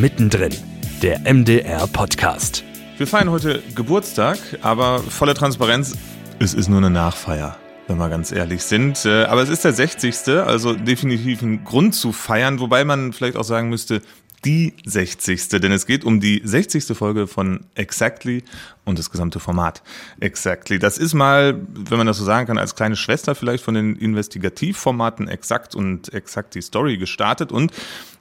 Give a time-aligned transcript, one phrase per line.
[0.00, 0.54] Mittendrin,
[1.02, 2.62] der MDR-Podcast.
[2.98, 5.96] Wir feiern heute Geburtstag, aber volle Transparenz,
[6.38, 7.56] es ist nur eine Nachfeier,
[7.88, 9.04] wenn wir ganz ehrlich sind.
[9.04, 10.28] Äh, aber es ist der 60.
[10.46, 14.00] Also definitiv ein Grund zu feiern, wobei man vielleicht auch sagen müsste,
[14.44, 15.48] die 60.
[15.48, 16.96] Denn es geht um die 60.
[16.96, 18.44] Folge von Exactly
[18.84, 19.82] und das gesamte Format
[20.20, 20.78] Exactly.
[20.78, 23.96] Das ist mal, wenn man das so sagen kann, als kleine Schwester vielleicht von den
[23.96, 27.72] Investigativformaten Exakt und Exakt die Story gestartet und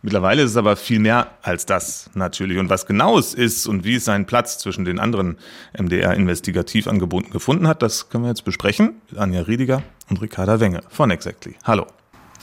[0.01, 2.57] mittlerweile ist es aber viel mehr als das natürlich.
[2.57, 5.37] Und was genau es ist und wie es seinen Platz zwischen den anderen
[5.77, 9.01] MDR-Investigativangeboten gefunden hat, das können wir jetzt besprechen.
[9.15, 11.55] Anja Riediger und Ricarda Wenge von Exactly.
[11.63, 11.85] Hallo.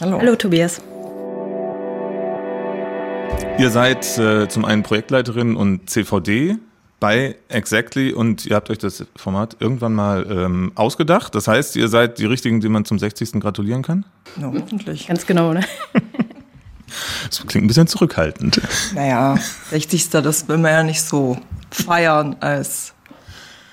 [0.01, 0.19] Hallo.
[0.19, 0.81] Hallo Tobias.
[3.59, 6.57] Ihr seid äh, zum einen Projektleiterin und CVD
[7.01, 11.35] bei Exactly und ihr habt euch das Format irgendwann mal ähm, ausgedacht.
[11.35, 13.41] Das heißt, ihr seid die Richtigen, die man zum 60.
[13.41, 14.05] gratulieren kann?
[14.41, 15.07] Ja, hoffentlich.
[15.07, 15.61] Ganz genau, ne?
[17.29, 18.61] Das klingt ein bisschen zurückhaltend.
[18.95, 19.37] Naja,
[19.71, 20.11] 60.
[20.11, 21.37] das will man ja nicht so
[21.71, 22.95] feiern als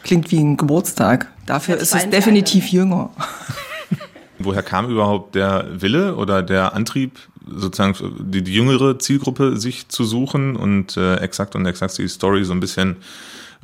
[0.03, 1.27] klingt wie ein Geburtstag.
[1.45, 3.11] Dafür ist es definitiv jünger.
[4.39, 7.19] Woher kam überhaupt der Wille oder der Antrieb,
[7.55, 12.43] sozusagen die, die jüngere Zielgruppe sich zu suchen und äh, exakt und exakt die Story
[12.43, 12.97] so ein bisschen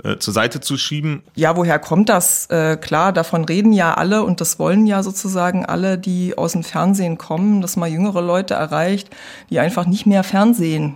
[0.04, 1.24] äh, zur Seite zu schieben?
[1.36, 2.46] Ja, woher kommt das?
[2.48, 6.64] Äh, klar, davon reden ja alle und das wollen ja sozusagen alle, die aus dem
[6.64, 9.10] Fernsehen kommen, dass man jüngere Leute erreicht,
[9.50, 10.96] die einfach nicht mehr Fernsehen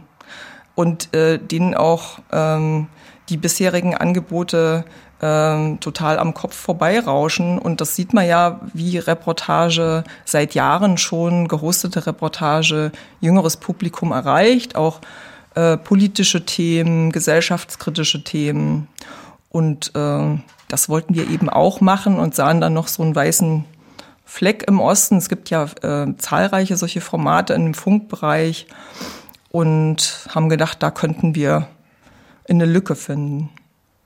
[0.75, 2.87] und äh, denen auch ähm,
[3.29, 4.85] die bisherigen Angebote
[5.21, 7.59] ähm, total am Kopf vorbeirauschen.
[7.59, 14.75] Und das sieht man ja, wie Reportage seit Jahren schon, gehostete Reportage, jüngeres Publikum erreicht,
[14.75, 14.99] auch
[15.55, 18.87] äh, politische Themen, gesellschaftskritische Themen.
[19.49, 23.65] Und äh, das wollten wir eben auch machen und sahen dann noch so einen weißen
[24.25, 25.17] Fleck im Osten.
[25.17, 28.67] Es gibt ja äh, zahlreiche solche Formate dem Funkbereich
[29.51, 31.67] und haben gedacht, da könnten wir
[32.49, 33.49] eine Lücke finden.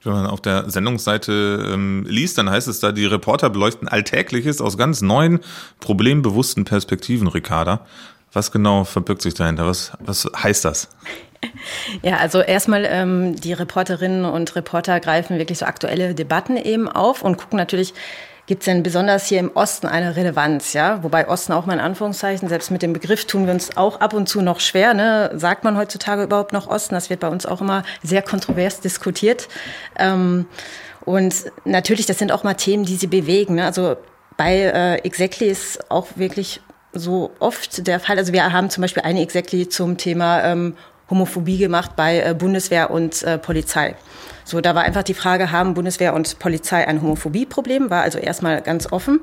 [0.06, 4.62] Wenn man auf der Sendungsseite ähm, liest, dann heißt es da, die Reporter beleuchten Alltägliches
[4.62, 5.40] aus ganz neuen,
[5.80, 7.86] problembewussten Perspektiven, Ricarda.
[8.32, 9.66] Was genau verbirgt sich dahinter?
[9.66, 10.90] Was, was heißt das?
[12.02, 17.22] Ja, also erstmal ähm, die Reporterinnen und Reporter greifen wirklich so aktuelle Debatten eben auf
[17.22, 17.94] und gucken natürlich,
[18.48, 21.04] Gibt es denn besonders hier im Osten eine Relevanz, ja?
[21.04, 24.14] Wobei Osten auch mal in Anführungszeichen, selbst mit dem Begriff tun wir uns auch ab
[24.14, 25.32] und zu noch schwer, ne?
[25.34, 26.94] Sagt man heutzutage überhaupt noch Osten?
[26.94, 29.48] Das wird bei uns auch immer sehr kontrovers diskutiert.
[29.98, 30.46] Ähm,
[31.06, 33.56] und natürlich, das sind auch mal Themen, die sie bewegen.
[33.56, 33.66] Ne?
[33.66, 33.96] Also
[34.38, 36.62] bei äh, Exactly ist auch wirklich
[36.94, 38.18] so oft der Fall.
[38.18, 40.76] Also wir haben zum Beispiel eine Exactly zum Thema ähm,
[41.10, 43.96] Homophobie gemacht bei äh, Bundeswehr und äh, Polizei.
[44.46, 47.90] So, da war einfach die Frage, haben Bundeswehr und Polizei ein Homophobieproblem?
[47.90, 49.22] War also erstmal ganz offen.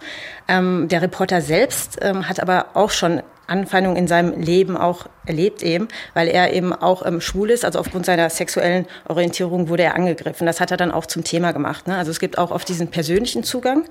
[0.48, 5.62] Ähm, der Reporter selbst ähm, hat aber auch schon Anfeindungen in seinem Leben auch erlebt
[5.62, 9.94] eben, weil er eben auch ähm, schwul ist, also aufgrund seiner sexuellen Orientierung wurde er
[9.94, 10.46] angegriffen.
[10.46, 11.86] Das hat er dann auch zum Thema gemacht.
[11.86, 11.96] Ne?
[11.96, 13.84] Also es gibt auch oft diesen persönlichen Zugang.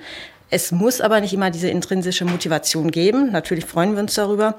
[0.50, 3.31] Es muss aber nicht immer diese intrinsische Motivation geben.
[3.31, 4.56] Natürlich freuen wir uns darüber.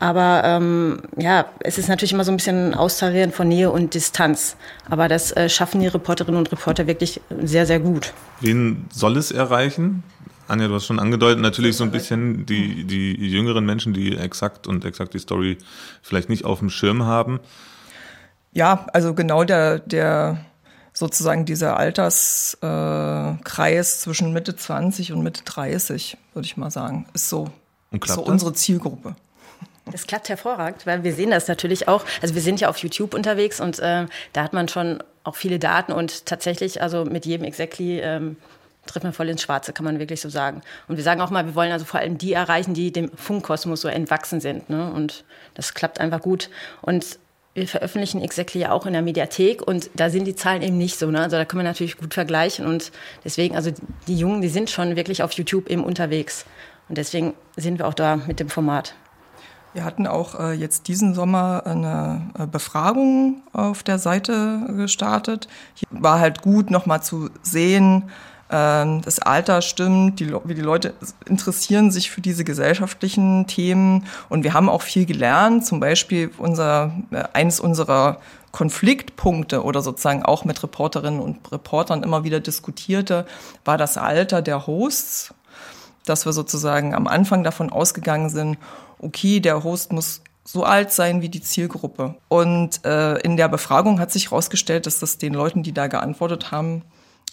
[0.00, 4.56] Aber ähm, ja, es ist natürlich immer so ein bisschen Austarieren von Nähe und Distanz.
[4.90, 8.12] Aber das äh, schaffen die Reporterinnen und Reporter wirklich sehr, sehr gut.
[8.40, 10.02] Wen soll es erreichen?
[10.46, 14.66] Anja, du hast schon angedeutet, natürlich so ein bisschen die, die jüngeren Menschen, die exakt
[14.66, 15.56] und exakt die Story
[16.02, 17.40] vielleicht nicht auf dem Schirm haben.
[18.52, 20.44] Ja, also genau der, der
[20.92, 22.58] sozusagen dieser Alterskreis
[23.96, 27.50] äh, zwischen Mitte 20 und Mitte 30, würde ich mal sagen, ist so,
[27.90, 29.16] ist so unsere Zielgruppe.
[29.94, 32.04] Das klappt hervorragend, weil wir sehen das natürlich auch.
[32.20, 35.60] Also wir sind ja auf YouTube unterwegs und äh, da hat man schon auch viele
[35.60, 38.36] Daten und tatsächlich, also mit jedem Exactly ähm,
[38.86, 40.62] trifft man voll ins Schwarze, kann man wirklich so sagen.
[40.88, 43.82] Und wir sagen auch mal, wir wollen also vor allem die erreichen, die dem Funkkosmos
[43.82, 44.68] so entwachsen sind.
[44.68, 44.90] Ne?
[44.92, 45.22] Und
[45.54, 46.50] das klappt einfach gut.
[46.82, 47.20] Und
[47.54, 50.98] wir veröffentlichen Exactly ja auch in der Mediathek und da sind die Zahlen eben nicht
[50.98, 51.08] so.
[51.08, 51.20] Ne?
[51.20, 52.90] Also da können wir natürlich gut vergleichen und
[53.24, 53.70] deswegen, also
[54.08, 56.46] die Jungen, die sind schon wirklich auf YouTube eben unterwegs.
[56.88, 58.96] Und deswegen sind wir auch da mit dem Format.
[59.74, 65.48] Wir hatten auch äh, jetzt diesen Sommer eine äh, Befragung auf der Seite gestartet.
[65.74, 68.04] Hier war halt gut, nochmal zu sehen,
[68.50, 70.94] äh, das Alter stimmt, die, wie die Leute
[71.26, 74.06] interessieren sich für diese gesellschaftlichen Themen.
[74.28, 75.66] Und wir haben auch viel gelernt.
[75.66, 78.18] Zum Beispiel unser, äh, eines unserer
[78.52, 83.26] Konfliktpunkte oder sozusagen auch mit Reporterinnen und Reportern immer wieder diskutierte,
[83.64, 85.34] war das Alter der Hosts
[86.04, 88.58] dass wir sozusagen am Anfang davon ausgegangen sind,
[89.04, 92.16] okay, der Host muss so alt sein wie die Zielgruppe.
[92.28, 96.50] Und äh, in der Befragung hat sich herausgestellt, dass das den Leuten, die da geantwortet
[96.50, 96.82] haben,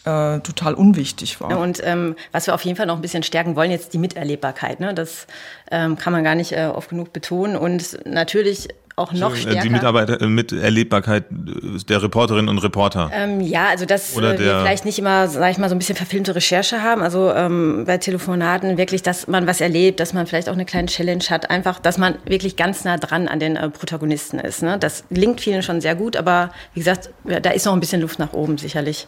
[0.05, 1.59] äh, total unwichtig war.
[1.59, 4.79] Und ähm, was wir auf jeden Fall noch ein bisschen stärken wollen, jetzt die Miterlebbarkeit.
[4.79, 4.93] Ne?
[4.93, 5.27] Das
[5.69, 7.55] ähm, kann man gar nicht äh, oft genug betonen.
[7.55, 9.61] Und natürlich auch noch stärker.
[9.61, 13.09] Die Mitarbeiter, äh, Miterlebbarkeit der Reporterinnen und Reporter.
[13.13, 15.95] Ähm, ja, also dass Oder wir vielleicht nicht immer, sag ich mal, so ein bisschen
[15.95, 17.01] verfilmte Recherche haben.
[17.01, 20.87] Also ähm, bei Telefonaten wirklich, dass man was erlebt, dass man vielleicht auch eine kleine
[20.87, 21.49] Challenge hat.
[21.49, 24.63] Einfach, dass man wirklich ganz nah dran an den äh, Protagonisten ist.
[24.63, 24.77] Ne?
[24.77, 28.19] Das gelingt vielen schon sehr gut, aber wie gesagt, da ist noch ein bisschen Luft
[28.19, 29.07] nach oben sicherlich.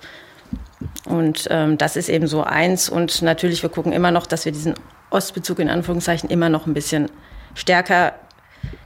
[1.05, 2.89] Und ähm, das ist eben so eins.
[2.89, 4.75] Und natürlich, wir gucken immer noch, dass wir diesen
[5.09, 7.09] Ostbezug in Anführungszeichen immer noch ein bisschen
[7.55, 8.13] stärker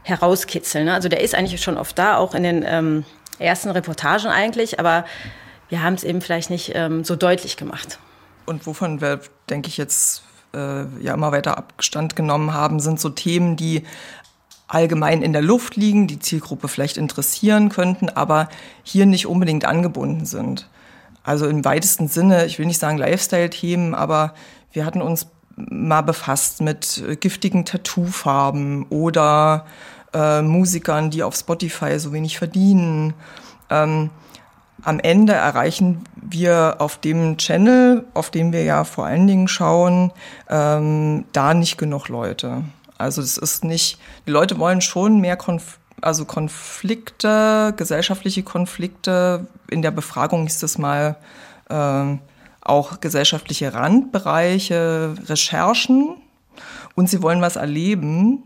[0.08, 0.86] herauskitzeln.
[0.86, 0.94] Ne?
[0.94, 3.06] Also der ist eigentlich schon oft da, auch in den ähm,
[3.40, 5.06] ersten Reportagen eigentlich, aber
[5.70, 8.00] wir haben es eben vielleicht nicht ähm, so deutlich gemacht.
[8.46, 9.20] Und wovon wir,
[9.50, 10.24] denke ich, jetzt
[10.54, 13.84] äh, ja immer weiter Abstand genommen haben, sind so Themen, die
[14.68, 18.50] allgemein in der Luft liegen, die Zielgruppe vielleicht interessieren könnten, aber
[18.84, 20.70] hier nicht unbedingt angebunden sind.
[21.24, 24.34] Also im weitesten Sinne, ich will nicht sagen Lifestyle-Themen, aber
[24.72, 25.28] wir hatten uns
[25.58, 29.66] mal befasst mit giftigen Tattoofarben oder
[30.18, 33.14] äh, Musikern, die auf Spotify so wenig verdienen.
[33.70, 34.10] Ähm,
[34.84, 40.12] am Ende erreichen wir auf dem Channel, auf dem wir ja vor allen Dingen schauen,
[40.50, 42.64] ähm, da nicht genug Leute.
[42.98, 49.48] Also es ist nicht, die Leute wollen schon mehr Konf also Konflikte, gesellschaftliche Konflikte.
[49.68, 51.18] In der Befragung ist es mal
[51.70, 52.18] äh,
[52.62, 56.18] auch gesellschaftliche Randbereiche, Recherchen
[56.94, 58.44] und sie wollen was erleben.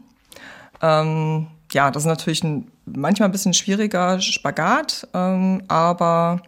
[0.82, 6.42] Ähm, ja, das ist natürlich ein, manchmal ein bisschen schwieriger Spagat, ähm, aber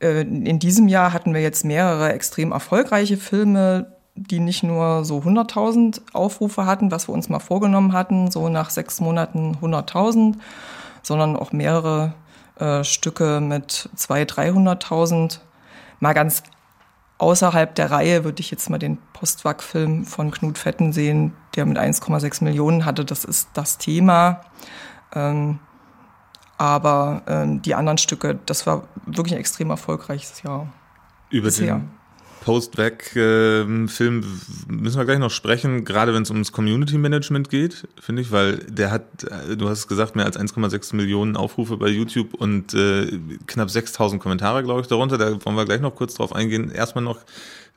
[0.00, 5.18] äh, in diesem Jahr hatten wir jetzt mehrere extrem erfolgreiche Filme, die nicht nur so
[5.18, 10.36] 100.000 Aufrufe hatten, was wir uns mal vorgenommen hatten, so nach sechs Monaten 100.000,
[11.02, 12.14] sondern auch mehrere
[12.58, 15.38] äh, Stücke mit 200.000, 300.000.
[16.00, 16.42] Mal ganz
[17.18, 21.78] außerhalb der Reihe würde ich jetzt mal den Postwag-Film von Knut Fetten sehen, der mit
[21.78, 23.04] 1,6 Millionen hatte.
[23.04, 24.42] Das ist das Thema.
[25.14, 25.58] Ähm,
[26.58, 30.72] aber ähm, die anderen Stücke, das war wirklich ein extrem erfolgreiches Jahr.
[31.30, 31.76] Über bisher.
[31.76, 31.90] den
[32.46, 34.24] Post-Weg-Film
[34.68, 38.92] müssen wir gleich noch sprechen, gerade wenn es ums Community-Management geht, finde ich, weil der
[38.92, 43.68] hat, äh, du hast gesagt, mehr als 1,6 Millionen Aufrufe bei YouTube und äh, knapp
[43.68, 45.18] 6000 Kommentare, glaube ich, darunter.
[45.18, 46.70] Da wollen wir gleich noch kurz drauf eingehen.
[46.70, 47.18] Erstmal noch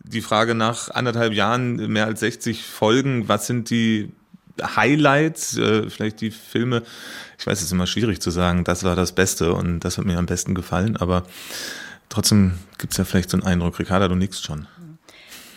[0.03, 3.27] die Frage nach anderthalb Jahren, mehr als 60 Folgen.
[3.27, 4.11] Was sind die
[4.61, 6.83] Highlights, äh, vielleicht die Filme?
[7.39, 10.05] Ich weiß, es ist immer schwierig zu sagen, das war das Beste und das hat
[10.05, 11.23] mir am besten gefallen, aber
[12.09, 14.67] Trotzdem gibt es ja vielleicht so einen Eindruck, Ricarda, du nickst schon.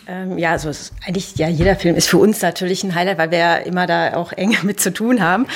[0.07, 3.19] Ähm, ja, also es ist eigentlich, ja, jeder Film ist für uns natürlich ein Highlight,
[3.19, 5.47] weil wir ja immer da auch eng mit zu tun haben.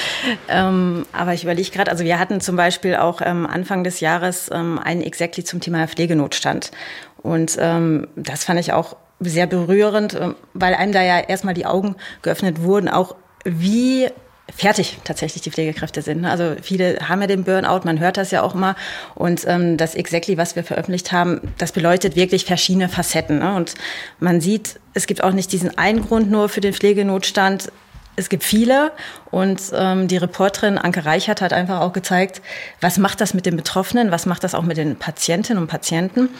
[0.48, 4.50] Ähm, aber ich überlege gerade, also wir hatten zum Beispiel auch ähm, Anfang des Jahres
[4.52, 6.70] ähm, einen Exactly zum Thema Pflegenotstand.
[7.18, 11.66] Und ähm, das fand ich auch sehr berührend, ähm, weil einem da ja erstmal die
[11.66, 14.08] Augen geöffnet wurden, auch wie
[14.54, 16.22] fertig tatsächlich die Pflegekräfte sind.
[16.22, 16.30] Ne?
[16.30, 18.76] Also viele haben ja den Burnout, man hört das ja auch immer.
[19.14, 23.40] Und ähm, das Exactly, was wir veröffentlicht haben, das beleuchtet wirklich verschiedene Facetten.
[23.40, 23.54] Ne?
[23.54, 23.74] Und
[24.20, 27.72] man sieht, es gibt auch nicht diesen einen Grund nur für den Pflegenotstand.
[28.14, 28.92] Es gibt viele
[29.30, 32.40] und ähm, die Reporterin Anke Reichert hat einfach auch gezeigt,
[32.80, 36.30] was macht das mit den Betroffenen, was macht das auch mit den Patientinnen und Patienten.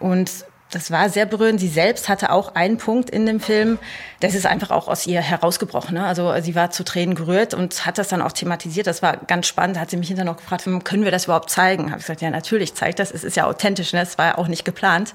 [0.00, 1.60] Und das war sehr berührend.
[1.60, 3.78] Sie selbst hatte auch einen Punkt in dem Film,
[4.20, 5.94] das ist einfach auch aus ihr herausgebrochen.
[5.94, 6.04] Ne?
[6.04, 8.86] Also sie war zu Tränen gerührt und hat das dann auch thematisiert.
[8.86, 9.76] Das war ganz spannend.
[9.76, 11.90] Da hat sie mich hinterher noch gefragt, können wir das überhaupt zeigen?
[11.90, 13.10] Habe ich gesagt, ja, natürlich zeigt das.
[13.10, 13.92] Es ist ja authentisch.
[13.92, 14.00] Ne?
[14.00, 15.14] Das war ja auch nicht geplant.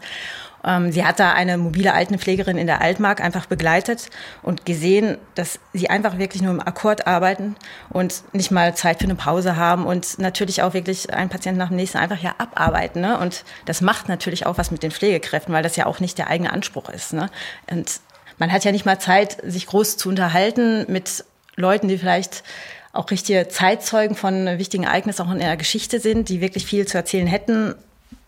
[0.66, 4.10] Ähm, sie hat da eine mobile Altenpflegerin in der Altmark einfach begleitet
[4.42, 7.56] und gesehen, dass sie einfach wirklich nur im Akkord arbeiten
[7.90, 11.70] und nicht mal Zeit für eine Pause haben und natürlich auch wirklich einen Patienten nach
[11.70, 13.02] dem nächsten einfach ja abarbeiten.
[13.02, 13.18] Ne?
[13.20, 16.28] Und das macht natürlich auch was mit den Pflegekräften, weil das ja auch nicht der
[16.28, 17.14] eigene Anspruch ist.
[17.14, 17.30] Ne?
[17.70, 18.00] Und
[18.38, 21.24] man hat ja nicht mal Zeit, sich groß zu unterhalten mit
[21.56, 22.44] Leuten, die vielleicht
[22.92, 26.98] auch richtige Zeitzeugen von wichtigen Ereignissen auch in der Geschichte sind, die wirklich viel zu
[26.98, 27.76] erzählen hätten,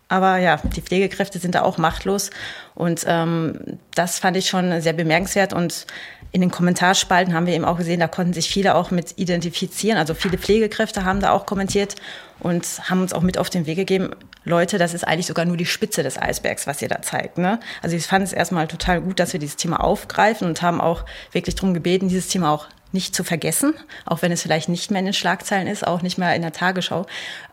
[0.09, 2.29] aber ja, die Pflegekräfte sind da auch machtlos.
[2.75, 3.59] Und ähm,
[3.93, 5.53] das fand ich schon sehr bemerkenswert.
[5.53, 5.85] Und
[6.31, 9.97] in den Kommentarspalten haben wir eben auch gesehen, da konnten sich viele auch mit identifizieren.
[9.97, 11.95] Also viele Pflegekräfte haben da auch kommentiert
[12.39, 14.11] und haben uns auch mit auf den Weg gegeben,
[14.43, 17.37] Leute, das ist eigentlich sogar nur die Spitze des Eisbergs, was ihr da zeigt.
[17.37, 17.59] Ne?
[17.81, 21.03] Also ich fand es erstmal total gut, dass wir dieses Thema aufgreifen und haben auch
[21.33, 23.73] wirklich darum gebeten, dieses Thema auch nicht zu vergessen,
[24.05, 26.53] auch wenn es vielleicht nicht mehr in den Schlagzeilen ist, auch nicht mehr in der
[26.53, 27.05] Tagesschau.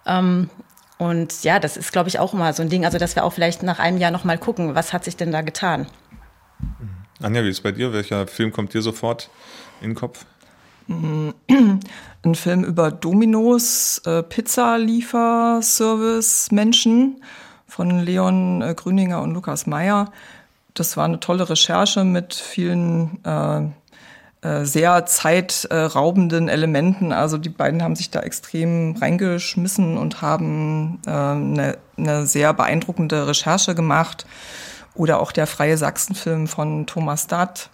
[0.06, 0.50] Ähm,
[0.99, 3.33] und ja, das ist, glaube ich, auch immer so ein Ding, also dass wir auch
[3.33, 5.87] vielleicht nach einem Jahr nochmal gucken, was hat sich denn da getan.
[7.21, 7.93] Anja, wie ist es bei dir?
[7.93, 9.31] Welcher Film kommt dir sofort
[9.81, 10.27] in den Kopf?
[10.89, 11.35] Ein
[12.35, 17.23] Film über Dominos, äh, Pizza-Lieferservice-Menschen
[17.67, 20.13] von Leon äh, Grüninger und Lukas Meyer.
[20.75, 23.63] Das war eine tolle Recherche mit vielen äh,
[24.63, 27.13] sehr zeitraubenden Elementen.
[27.13, 33.27] Also die beiden haben sich da extrem reingeschmissen und haben äh, eine, eine sehr beeindruckende
[33.27, 34.27] Recherche gemacht.
[34.95, 37.71] Oder auch der Freie Sachsen-Film von Thomas Datt.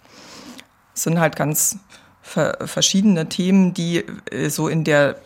[0.93, 1.77] Das sind halt ganz
[2.21, 5.17] verschiedene Themen, die äh, so in der,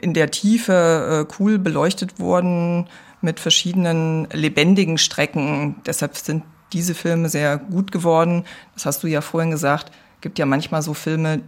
[0.00, 2.86] in der Tiefe cool beleuchtet wurden
[3.20, 5.82] mit verschiedenen lebendigen Strecken.
[5.84, 8.44] Deshalb sind diese Filme sehr gut geworden.
[8.74, 9.90] Das hast du ja vorhin gesagt
[10.26, 11.42] gibt ja manchmal so Filme,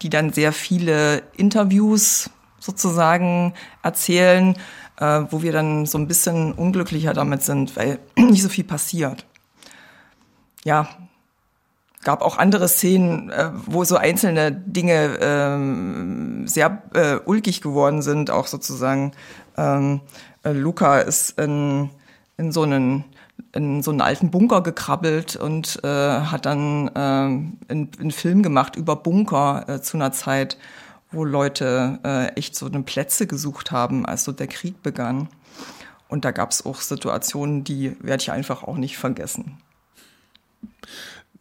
[0.00, 2.30] die dann sehr viele Interviews
[2.60, 4.54] sozusagen erzählen,
[5.00, 9.26] äh, wo wir dann so ein bisschen unglücklicher damit sind, weil nicht so viel passiert.
[10.62, 10.88] Ja,
[12.04, 18.30] gab auch andere Szenen, äh, wo so einzelne Dinge ähm, sehr äh, ulkig geworden sind,
[18.30, 19.10] auch sozusagen.
[19.56, 20.02] Ähm,
[20.44, 21.90] äh, Luca ist in,
[22.36, 23.06] in so einen
[23.52, 28.76] in so einen alten Bunker gekrabbelt und äh, hat dann äh, einen, einen Film gemacht
[28.76, 30.56] über Bunker äh, zu einer Zeit,
[31.10, 35.28] wo Leute äh, echt so eine Plätze gesucht haben, als so der Krieg begann.
[36.08, 39.58] Und da gab es auch Situationen, die werde ich einfach auch nicht vergessen.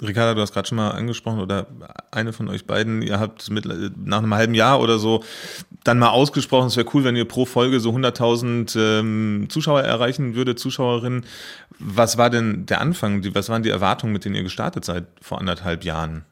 [0.01, 1.67] Ricarda, du hast gerade schon mal angesprochen, oder
[2.11, 3.65] eine von euch beiden, ihr habt mit,
[3.97, 5.23] nach einem halben Jahr oder so
[5.83, 10.33] dann mal ausgesprochen, es wäre cool, wenn ihr pro Folge so 100.000 ähm, Zuschauer erreichen
[10.35, 11.25] würde, Zuschauerinnen.
[11.77, 13.23] Was war denn der Anfang?
[13.35, 16.23] Was waren die Erwartungen, mit denen ihr gestartet seid vor anderthalb Jahren?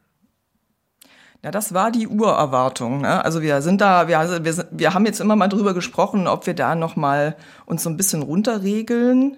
[1.43, 3.01] Ja, das war die Urerwartung.
[3.01, 3.25] Ne?
[3.25, 6.45] Also wir sind da, wir, also wir, wir haben jetzt immer mal drüber gesprochen, ob
[6.45, 9.37] wir da noch mal uns so ein bisschen runterregeln,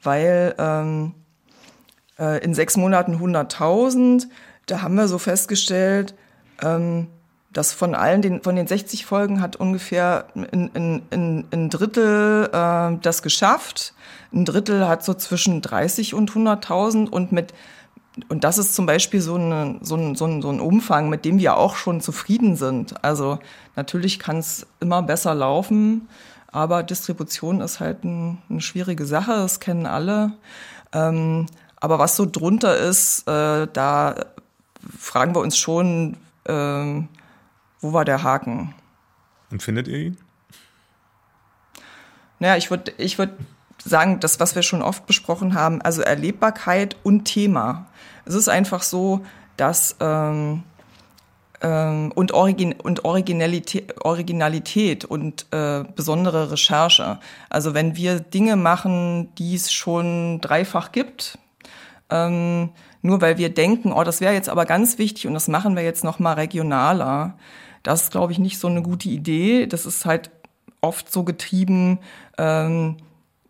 [0.00, 1.14] weil ähm,
[2.20, 4.26] äh, in sechs Monaten 100.000.
[4.66, 6.14] Da haben wir so festgestellt,
[6.62, 7.08] ähm,
[7.52, 12.48] dass von allen den, von den 60 Folgen hat ungefähr ein, ein, ein, ein Drittel
[12.52, 13.94] äh, das geschafft.
[14.32, 17.52] Ein Drittel hat so zwischen 30 und 100.000 und mit
[18.28, 21.24] und das ist zum Beispiel so, eine, so, ein, so, ein, so ein Umfang, mit
[21.24, 23.04] dem wir auch schon zufrieden sind.
[23.04, 23.38] Also
[23.76, 26.08] natürlich kann es immer besser laufen,
[26.50, 30.32] aber Distribution ist halt ein, eine schwierige Sache, das kennen alle.
[30.92, 31.46] Ähm,
[31.80, 34.14] aber was so drunter ist, äh, da
[34.98, 37.02] fragen wir uns schon, äh,
[37.80, 38.74] wo war der Haken?
[39.50, 40.18] Und findet ihr ihn?
[42.38, 43.32] Naja, ich würde ich würd
[43.82, 47.86] sagen, das, was wir schon oft besprochen haben, also Erlebbarkeit und Thema.
[48.24, 49.24] Es ist einfach so,
[49.56, 50.62] dass ähm,
[51.62, 57.18] ähm, und, Origin und Originalität, Originalität und äh, besondere Recherche.
[57.48, 61.38] Also wenn wir Dinge machen, die es schon dreifach gibt,
[62.10, 62.70] ähm,
[63.02, 65.82] nur weil wir denken, oh, das wäre jetzt aber ganz wichtig und das machen wir
[65.82, 67.36] jetzt noch mal regionaler.
[67.82, 69.66] Das ist, glaube ich, nicht so eine gute Idee.
[69.66, 70.30] Das ist halt
[70.80, 71.98] oft so getrieben,
[72.38, 72.96] ähm,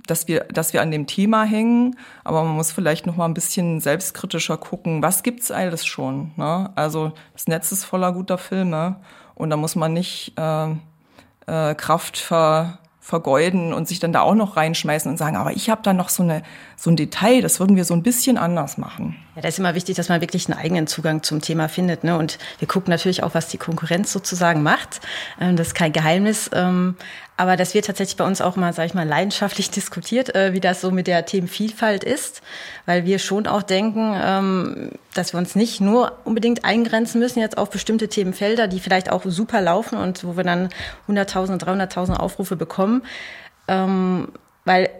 [0.07, 3.35] dass wir, dass wir an dem Thema hängen, aber man muss vielleicht noch mal ein
[3.35, 6.33] bisschen selbstkritischer gucken, was gibt's alles schon.
[6.37, 6.71] Ne?
[6.75, 8.97] Also das Netz ist voller guter Filme
[9.35, 10.71] und da muss man nicht äh,
[11.47, 15.71] äh, Kraft ver, vergeuden und sich dann da auch noch reinschmeißen und sagen, aber ich
[15.71, 16.42] habe da noch so, eine,
[16.76, 19.16] so ein Detail, das würden wir so ein bisschen anders machen.
[19.35, 22.04] Ja, da ist immer wichtig, dass man wirklich einen eigenen Zugang zum Thema findet.
[22.04, 22.19] Ne?
[22.19, 25.00] Und wir gucken natürlich auch, was die Konkurrenz sozusagen macht.
[25.40, 26.50] Ähm, das ist kein Geheimnis.
[27.40, 30.61] Aber das wird tatsächlich bei uns auch mal, sage ich mal, leidenschaftlich diskutiert, äh, wie
[30.61, 32.42] das so mit der Themenvielfalt ist,
[32.85, 37.56] weil wir schon auch denken, ähm, dass wir uns nicht nur unbedingt eingrenzen müssen jetzt
[37.56, 40.68] auf bestimmte Themenfelder, die vielleicht auch super laufen und wo wir dann
[41.09, 43.04] 100.000, 300.000 Aufrufe bekommen,
[43.68, 44.28] ähm,
[44.66, 44.90] weil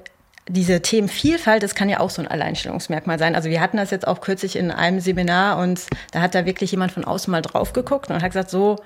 [0.49, 3.35] diese Themenvielfalt, das kann ja auch so ein Alleinstellungsmerkmal sein.
[3.35, 5.83] Also wir hatten das jetzt auch kürzlich in einem Seminar und
[6.13, 8.77] da hat da wirklich jemand von außen mal drauf geguckt und hat gesagt, so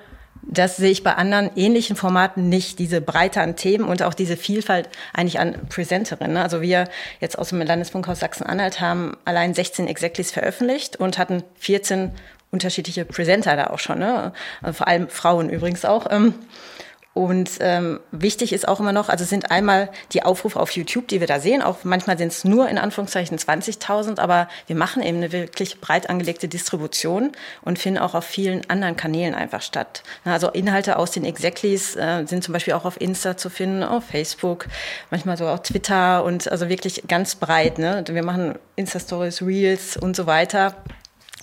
[0.47, 4.37] das sehe ich bei anderen ähnlichen Formaten nicht, diese Breite an Themen und auch diese
[4.37, 6.37] Vielfalt eigentlich an Präsenterinnen.
[6.37, 6.87] Also wir
[7.19, 12.11] jetzt aus dem Landesfunkhaus Sachsen-Anhalt haben allein 16 Exactlies veröffentlicht und hatten 14
[12.51, 14.31] unterschiedliche Presenter da auch schon, ne?
[14.61, 16.07] Also vor allem Frauen übrigens auch.
[17.15, 21.21] Und ähm, wichtig ist auch immer noch, also sind einmal die Aufrufe auf YouTube, die
[21.21, 21.61] wir da sehen.
[21.61, 26.09] Auch manchmal sind es nur in Anführungszeichen 20.000, aber wir machen eben eine wirklich breit
[26.09, 27.31] angelegte Distribution
[27.61, 30.03] und finden auch auf vielen anderen Kanälen einfach statt.
[30.25, 34.03] Also Inhalte aus den Exactlies äh, sind zum Beispiel auch auf Insta zu finden, auf
[34.03, 34.65] Facebook,
[35.09, 37.79] manchmal so auf Twitter und also wirklich ganz breit.
[37.79, 38.03] Ne?
[38.09, 40.75] Wir machen Insta-Stories, Reels und so weiter.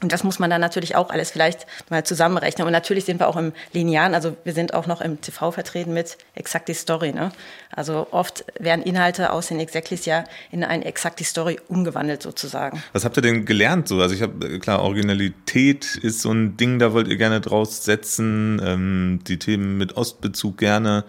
[0.02, 2.66] Und das muss man dann natürlich auch alles vielleicht mal zusammenrechnen.
[2.66, 5.94] Und natürlich sind wir auch im Linearen, also wir sind auch noch im TV vertreten
[5.94, 7.12] mit Exactly Story.
[7.12, 7.30] Ne?
[7.70, 12.82] Also oft werden Inhalte aus den Exactys ja in eine Exactly Story umgewandelt sozusagen.
[12.92, 14.00] Was habt ihr denn gelernt so?
[14.00, 18.60] Also ich habe, klar, Originalität ist so ein Ding, da wollt ihr gerne draus setzen.
[18.64, 21.04] Ähm, die Themen mit Ostbezug gerne.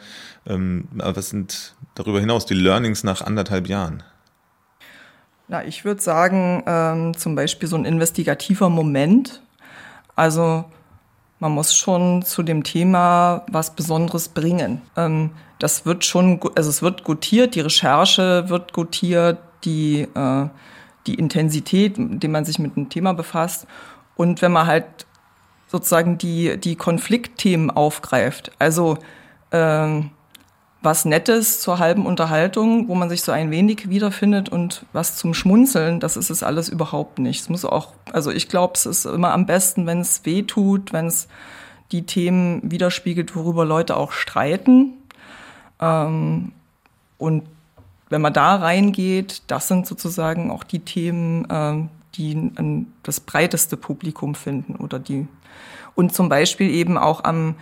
[0.47, 4.03] Ähm, aber was sind darüber hinaus die Learnings nach anderthalb Jahren?
[5.47, 9.41] Na, ich würde sagen, ähm, zum Beispiel so ein investigativer Moment.
[10.15, 10.65] Also
[11.39, 14.81] man muss schon zu dem Thema was Besonderes bringen.
[14.95, 20.47] Ähm, das wird schon, also es wird gutiert, die Recherche wird gutiert, die, äh,
[21.07, 23.67] die Intensität, mit dem man sich mit einem Thema befasst.
[24.15, 24.85] Und wenn man halt
[25.67, 28.97] sozusagen die, die Konfliktthemen aufgreift, also
[29.51, 30.11] ähm,
[30.83, 35.33] was Nettes zur halben Unterhaltung, wo man sich so ein wenig wiederfindet und was zum
[35.33, 37.41] Schmunzeln, das ist es alles überhaupt nicht.
[37.41, 40.91] Es muss auch, also ich glaube, es ist immer am besten, wenn es weh tut,
[40.91, 41.29] wenn es
[41.93, 44.93] die Themen widerspiegelt, worüber Leute auch streiten.
[45.79, 46.51] Ähm,
[47.17, 47.43] und
[48.09, 52.51] wenn man da reingeht, das sind sozusagen auch die Themen, ähm, die
[53.03, 55.27] das breiteste Publikum finden oder die
[55.95, 57.55] und zum Beispiel eben auch am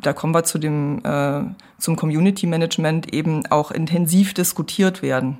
[0.00, 1.42] da kommen wir zu dem, äh,
[1.78, 5.38] zum Community Management eben auch intensiv diskutiert werden.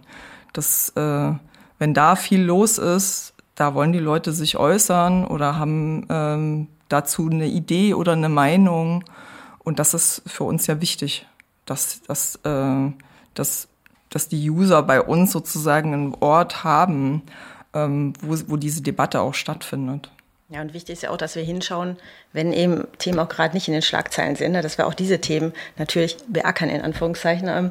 [0.52, 1.32] Das, äh,
[1.78, 7.28] wenn da viel los ist, da wollen die Leute sich äußern oder haben ähm, dazu
[7.30, 9.04] eine Idee oder eine Meinung.
[9.62, 11.26] Und das ist für uns ja wichtig,
[11.64, 12.92] dass, dass, äh,
[13.34, 13.68] dass,
[14.10, 17.22] dass die User bei uns sozusagen einen Ort haben,
[17.72, 20.10] ähm, wo, wo diese Debatte auch stattfindet.
[20.48, 21.96] Ja, und wichtig ist ja auch, dass wir hinschauen,
[22.32, 25.20] wenn eben Themen auch gerade nicht in den Schlagzeilen sind, ne, dass wir auch diese
[25.20, 27.48] Themen natürlich beackern, in Anführungszeichen.
[27.48, 27.70] Ähm.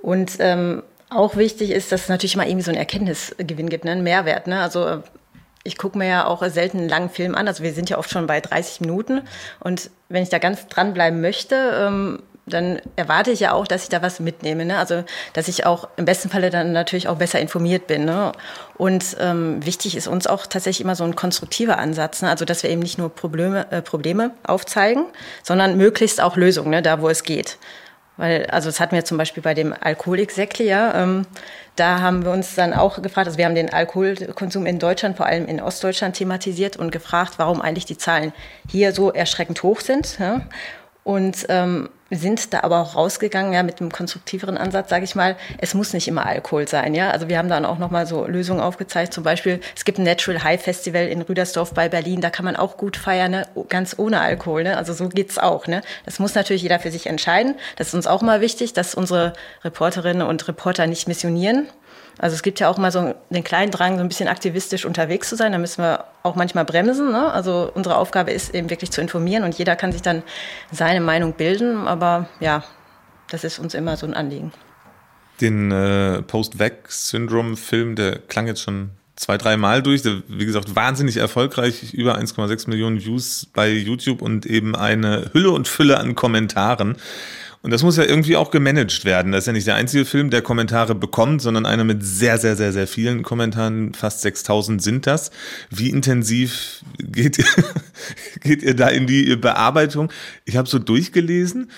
[0.00, 3.92] Und ähm, auch wichtig ist, dass es natürlich mal irgendwie so einen Erkenntnisgewinn gibt, ne,
[3.92, 4.46] einen Mehrwert.
[4.46, 4.60] Ne?
[4.60, 4.98] Also äh,
[5.62, 7.48] ich gucke mir ja auch selten einen langen Film an.
[7.48, 9.22] Also wir sind ja oft schon bei 30 Minuten.
[9.60, 13.88] Und wenn ich da ganz dranbleiben möchte, ähm, dann erwarte ich ja auch, dass ich
[13.88, 14.64] da was mitnehme.
[14.64, 14.78] Ne?
[14.78, 18.04] Also, dass ich auch im besten Falle dann natürlich auch besser informiert bin.
[18.04, 18.32] Ne?
[18.76, 22.22] Und ähm, wichtig ist uns auch tatsächlich immer so ein konstruktiver Ansatz.
[22.22, 22.30] Ne?
[22.30, 25.06] Also, dass wir eben nicht nur Probleme, äh, Probleme aufzeigen,
[25.42, 26.82] sondern möglichst auch Lösungen, ne?
[26.82, 27.58] da wo es geht.
[28.16, 31.26] Weil, also das hatten wir zum Beispiel bei dem Alkoholiksäckle, ja, ähm,
[31.74, 35.26] da haben wir uns dann auch gefragt, also wir haben den Alkoholkonsum in Deutschland, vor
[35.26, 38.32] allem in Ostdeutschland thematisiert und gefragt, warum eigentlich die Zahlen
[38.70, 40.18] hier so erschreckend hoch sind.
[40.18, 40.40] Ja?
[41.04, 45.36] Und ähm, sind da aber auch rausgegangen, ja, mit einem konstruktiveren Ansatz, sage ich mal,
[45.58, 47.10] es muss nicht immer Alkohol sein, ja.
[47.10, 49.12] Also wir haben dann auch nochmal so Lösungen aufgezeigt.
[49.12, 52.56] Zum Beispiel, es gibt ein Natural High Festival in Rüdersdorf bei Berlin, da kann man
[52.56, 53.46] auch gut feiern, ne?
[53.68, 54.76] ganz ohne Alkohol, ne?
[54.76, 55.82] Also so geht's auch, ne?
[56.04, 57.56] Das muss natürlich jeder für sich entscheiden.
[57.76, 59.32] Das ist uns auch mal wichtig, dass unsere
[59.64, 61.68] Reporterinnen und Reporter nicht missionieren.
[62.18, 65.28] Also es gibt ja auch mal so den kleinen Drang, so ein bisschen aktivistisch unterwegs
[65.28, 65.52] zu sein.
[65.52, 67.10] Da müssen wir auch manchmal bremsen.
[67.10, 67.30] Ne?
[67.30, 70.22] Also unsere Aufgabe ist eben wirklich zu informieren und jeder kann sich dann
[70.72, 71.86] seine Meinung bilden.
[71.86, 72.64] Aber ja,
[73.30, 74.52] das ist uns immer so ein Anliegen.
[75.40, 80.02] Den äh, Post-Vac-Syndrom-Film, der klang jetzt schon zwei, drei Mal durch.
[80.02, 81.92] Der, wie gesagt, wahnsinnig erfolgreich.
[81.92, 86.96] Über 1,6 Millionen Views bei YouTube und eben eine Hülle und Fülle an Kommentaren.
[87.66, 89.32] Und das muss ja irgendwie auch gemanagt werden.
[89.32, 92.54] Das ist ja nicht der einzige Film, der Kommentare bekommt, sondern einer mit sehr, sehr,
[92.54, 93.92] sehr, sehr vielen Kommentaren.
[93.92, 95.32] Fast 6000 sind das.
[95.68, 97.44] Wie intensiv geht ihr,
[98.40, 100.12] geht ihr da in die Bearbeitung?
[100.44, 101.72] Ich habe so durchgelesen.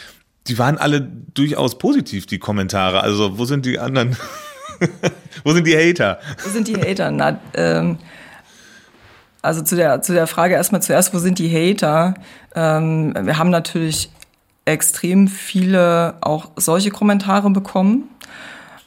[0.48, 3.00] Die waren alle durchaus positiv, die Kommentare.
[3.00, 4.14] Also wo sind die anderen?
[5.42, 6.18] wo sind die Hater?
[6.44, 7.10] Wo sind die Hater?
[7.10, 7.96] Na, ähm,
[9.40, 12.12] also zu der, zu der Frage erstmal zuerst, wo sind die Hater?
[12.54, 14.10] Ähm, wir haben natürlich
[14.68, 18.04] extrem viele auch solche Kommentare bekommen.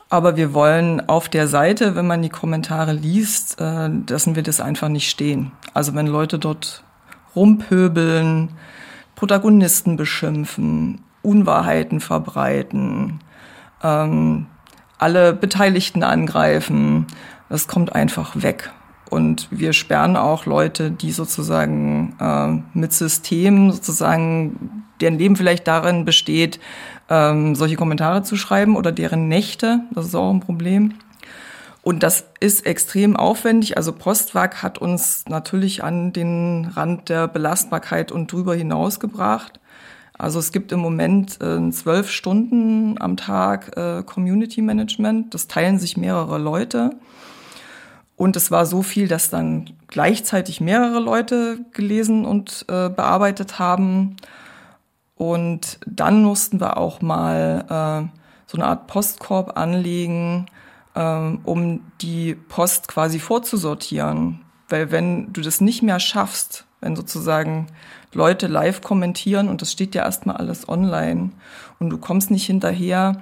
[0.10, 4.60] Aber wir wollen auf der Seite, wenn man die Kommentare liest, äh, lassen wir das
[4.60, 5.54] einfach nicht stehen.
[5.74, 6.84] Also wenn Leute dort
[7.36, 8.50] rumpöbeln,
[9.16, 13.20] Protagonisten beschimpfen, Unwahrheiten verbreiten,
[13.84, 14.48] ähm,
[14.98, 17.08] alle Beteiligten angreifen,
[17.48, 18.72] das kommt einfach weg.
[19.12, 26.06] Und wir sperren auch Leute, die sozusagen äh, mit Systemen sozusagen, deren Leben vielleicht darin
[26.06, 26.62] besteht,
[27.10, 29.82] ähm, solche Kommentare zu schreiben oder deren Nächte.
[29.92, 30.94] Das ist auch ein Problem.
[31.82, 33.76] Und das ist extrem aufwendig.
[33.76, 39.60] Also Postwag hat uns natürlich an den Rand der Belastbarkeit und drüber hinaus gebracht.
[40.18, 45.34] Also es gibt im Moment äh, zwölf Stunden am Tag äh, Community Management.
[45.34, 46.92] Das teilen sich mehrere Leute.
[48.22, 54.16] Und es war so viel, dass dann gleichzeitig mehrere Leute gelesen und äh, bearbeitet haben.
[55.16, 60.46] Und dann mussten wir auch mal äh, so eine Art Postkorb anlegen,
[60.94, 64.42] äh, um die Post quasi vorzusortieren.
[64.70, 67.70] Weil wenn du das nicht mehr schaffst, wenn sozusagen
[68.14, 71.32] Leute live kommentieren und das steht ja erstmal alles online
[71.80, 73.20] und du kommst nicht hinterher,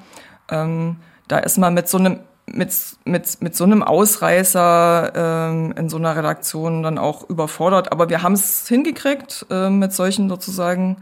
[0.50, 0.98] ähm,
[1.30, 2.20] da ist man mit so einem
[2.54, 2.74] mit,
[3.06, 7.92] mit, mit so einem Ausreißer ähm, in so einer Redaktion dann auch überfordert.
[7.92, 10.98] Aber wir haben es hingekriegt äh, mit solchen sozusagen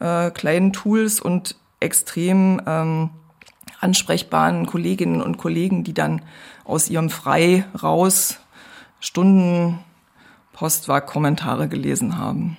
[0.00, 3.10] äh, kleinen Tools und extrem ähm,
[3.80, 6.22] ansprechbaren Kolleginnen und Kollegen, die dann
[6.64, 8.40] aus ihrem Frei raus
[9.00, 9.80] Stunden
[10.54, 12.56] Postwag-Kommentare gelesen haben.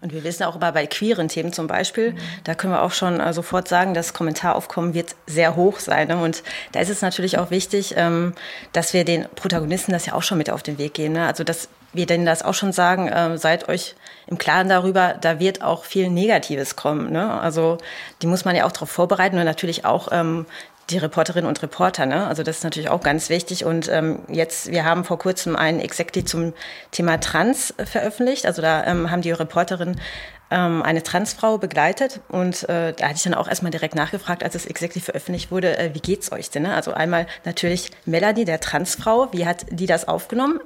[0.00, 3.18] Und wir wissen auch immer bei queeren Themen zum Beispiel, da können wir auch schon
[3.18, 6.08] äh, sofort sagen, das Kommentaraufkommen wird sehr hoch sein.
[6.08, 6.18] Ne?
[6.18, 8.34] Und da ist es natürlich auch wichtig, ähm,
[8.72, 11.14] dass wir den Protagonisten das ja auch schon mit auf den Weg geben.
[11.14, 11.26] Ne?
[11.26, 15.40] Also dass wir denen das auch schon sagen, äh, seid euch im Klaren darüber, da
[15.40, 17.10] wird auch viel Negatives kommen.
[17.10, 17.40] Ne?
[17.40, 17.78] Also
[18.22, 20.46] die muss man ja auch darauf vorbereiten und natürlich auch ähm,
[20.90, 22.06] die Reporterinnen und Reporter.
[22.06, 22.26] Ne?
[22.26, 23.64] Also das ist natürlich auch ganz wichtig.
[23.64, 26.54] Und ähm, jetzt, wir haben vor kurzem ein Exactly zum
[26.90, 28.46] Thema Trans veröffentlicht.
[28.46, 30.00] Also da ähm, haben die Reporterinnen
[30.50, 34.54] ähm, eine Transfrau begleitet und äh, da hatte ich dann auch erstmal direkt nachgefragt, als
[34.54, 36.62] es Exactly veröffentlicht wurde, äh, wie geht's euch denn?
[36.62, 36.74] Ne?
[36.74, 40.60] Also einmal natürlich Melanie, der Transfrau, wie hat die das aufgenommen?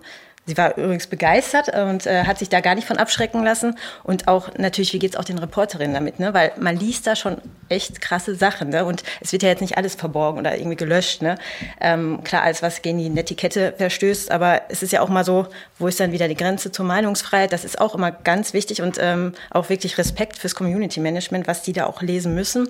[0.44, 3.78] Sie war übrigens begeistert und äh, hat sich da gar nicht von abschrecken lassen.
[4.02, 6.35] Und auch natürlich, wie geht's auch den Reporterinnen damit, ne?
[6.35, 8.85] Weil man liest da schon echt krasse Sachen, ne?
[8.85, 11.37] Und es wird ja jetzt nicht alles verborgen oder irgendwie gelöscht, ne?
[11.81, 15.46] Ähm, klar, alles, was gegen die Netiquette verstößt, aber es ist ja auch mal so,
[15.78, 17.52] wo ist dann wieder die Grenze zur Meinungsfreiheit?
[17.52, 21.62] Das ist auch immer ganz wichtig und ähm, auch wirklich Respekt fürs Community Management, was
[21.62, 22.68] die da auch lesen müssen.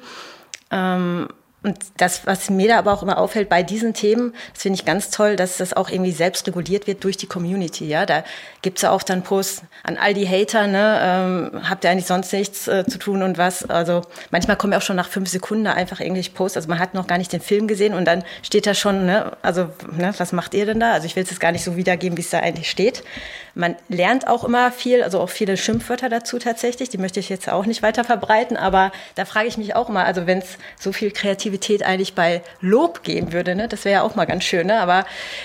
[0.70, 1.28] Ähm,
[1.62, 4.84] und das, was mir da aber auch immer auffällt bei diesen Themen, das finde ich
[4.84, 7.86] ganz toll, dass das auch irgendwie selbst reguliert wird durch die Community.
[7.86, 8.24] Ja, da
[8.62, 12.32] gibt's ja auch dann Posts an all die Hater, ne, ähm, habt ihr eigentlich sonst
[12.32, 13.68] nichts äh, zu tun und was.
[13.70, 16.56] Also manchmal kommen ja auch schon nach fünf Sekunden einfach irgendwelche Posts.
[16.56, 19.36] Also man hat noch gar nicht den Film gesehen und dann steht da schon, ne,
[19.42, 20.92] also ne, was macht ihr denn da?
[20.92, 23.04] Also ich will es jetzt gar nicht so wiedergeben, wie es da eigentlich steht.
[23.54, 26.88] Man lernt auch immer viel, also auch viele Schimpfwörter dazu tatsächlich.
[26.88, 30.04] Die möchte ich jetzt auch nicht weiter verbreiten, aber da frage ich mich auch immer,
[30.04, 34.02] also wenn es so viel Kreativität eigentlich bei Lob geben würde, ne, das wäre ja
[34.02, 34.80] auch mal ganz schön, ne?
[34.80, 35.04] aber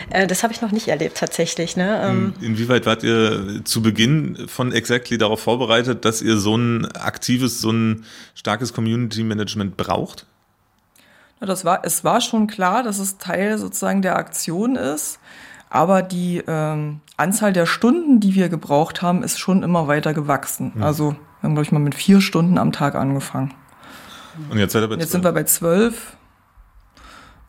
[0.10, 1.76] äh, das habe ich noch nicht erlebt tatsächlich.
[1.76, 2.02] Ne?
[2.06, 7.60] Ähm, Inwieweit wart ihr zu Beginn von Exactly darauf vorbereitet, dass ihr so ein aktives,
[7.60, 10.26] so ein starkes Community Management braucht?
[11.39, 15.20] Ja, das war, es war schon klar, dass es Teil sozusagen der Aktion ist.
[15.70, 20.74] Aber die ähm, Anzahl der Stunden, die wir gebraucht haben, ist schon immer weiter gewachsen.
[20.76, 20.84] Mhm.
[20.84, 23.54] Also wir haben, glaube ich, mal mit vier Stunden am Tag angefangen.
[24.50, 26.16] Und jetzt, seid ihr bei jetzt sind wir bei zwölf.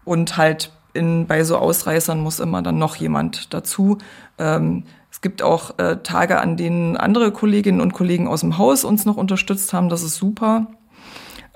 [0.04, 3.98] Und halt in, bei so Ausreißern muss immer dann noch jemand dazu.
[4.38, 8.84] Ähm, es gibt auch äh, Tage, an denen andere Kolleginnen und Kollegen aus dem Haus
[8.84, 9.88] uns noch unterstützt haben.
[9.88, 10.66] Das ist super.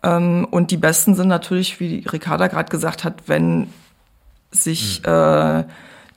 [0.03, 3.69] Ähm, und die besten sind natürlich, wie Ricarda gerade gesagt hat, wenn
[4.51, 5.13] sich mhm.
[5.13, 5.65] äh,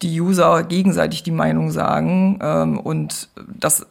[0.02, 2.40] die User gegenseitig die Meinung sagen.
[2.42, 3.86] Ähm, und das,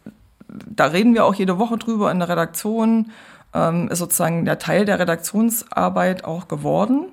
[0.49, 3.11] da reden wir auch jede Woche drüber in der Redaktion.
[3.53, 7.07] Ähm, ist sozusagen der Teil der Redaktionsarbeit auch geworden.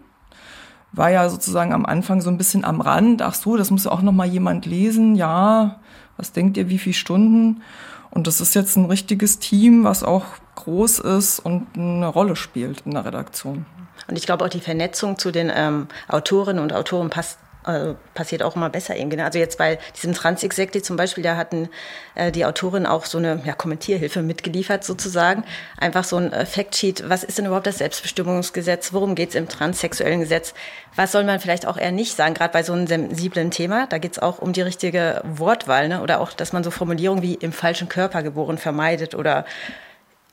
[0.92, 3.22] War ja sozusagen am Anfang so ein bisschen am Rand.
[3.22, 5.16] Ach so, das muss auch noch mal jemand lesen.
[5.16, 5.80] Ja,
[6.18, 7.62] was denkt ihr, wie viele Stunden?
[8.10, 10.26] Und das ist jetzt ein richtiges Team, was auch
[10.56, 13.66] groß ist und eine Rolle spielt in der Redaktion.
[14.08, 18.44] Und ich glaube auch die Vernetzung zu den ähm, Autorinnen und Autoren passt also passiert
[18.44, 19.18] auch immer besser irgendwie.
[19.18, 19.26] Ne?
[19.26, 21.70] Also jetzt bei diesem Transexekti zum Beispiel, da hatten
[22.16, 25.44] äh, die Autorin auch so eine ja, Kommentierhilfe mitgeliefert sozusagen.
[25.78, 27.08] Einfach so ein äh, Factsheet.
[27.10, 28.94] Was ist denn überhaupt das Selbstbestimmungsgesetz?
[28.94, 30.54] Worum geht es im transsexuellen Gesetz?
[30.96, 33.88] Was soll man vielleicht auch eher nicht sagen, gerade bei so einem sensiblen Thema?
[33.88, 36.02] Da geht es auch um die richtige Wortwahl ne?
[36.02, 39.46] oder auch, dass man so Formulierungen wie im falschen Körper geboren vermeidet oder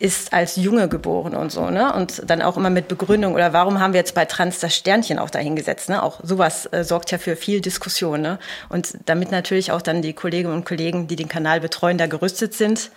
[0.00, 1.92] ist als Junge geboren und so, ne?
[1.92, 5.18] Und dann auch immer mit Begründung oder warum haben wir jetzt bei Trans das Sternchen
[5.18, 6.02] auch dahingesetzt, ne?
[6.02, 8.38] Auch sowas äh, sorgt ja für viel Diskussion, ne?
[8.68, 12.54] Und damit natürlich auch dann die Kolleginnen und Kollegen, die den Kanal betreuen, da gerüstet
[12.54, 12.92] sind,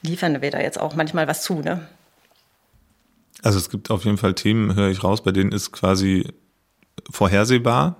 [0.00, 1.86] liefern wir da jetzt auch manchmal was zu, ne?
[3.42, 6.32] Also es gibt auf jeden Fall Themen, höre ich raus, bei denen ist quasi
[7.10, 7.96] vorhersehbar.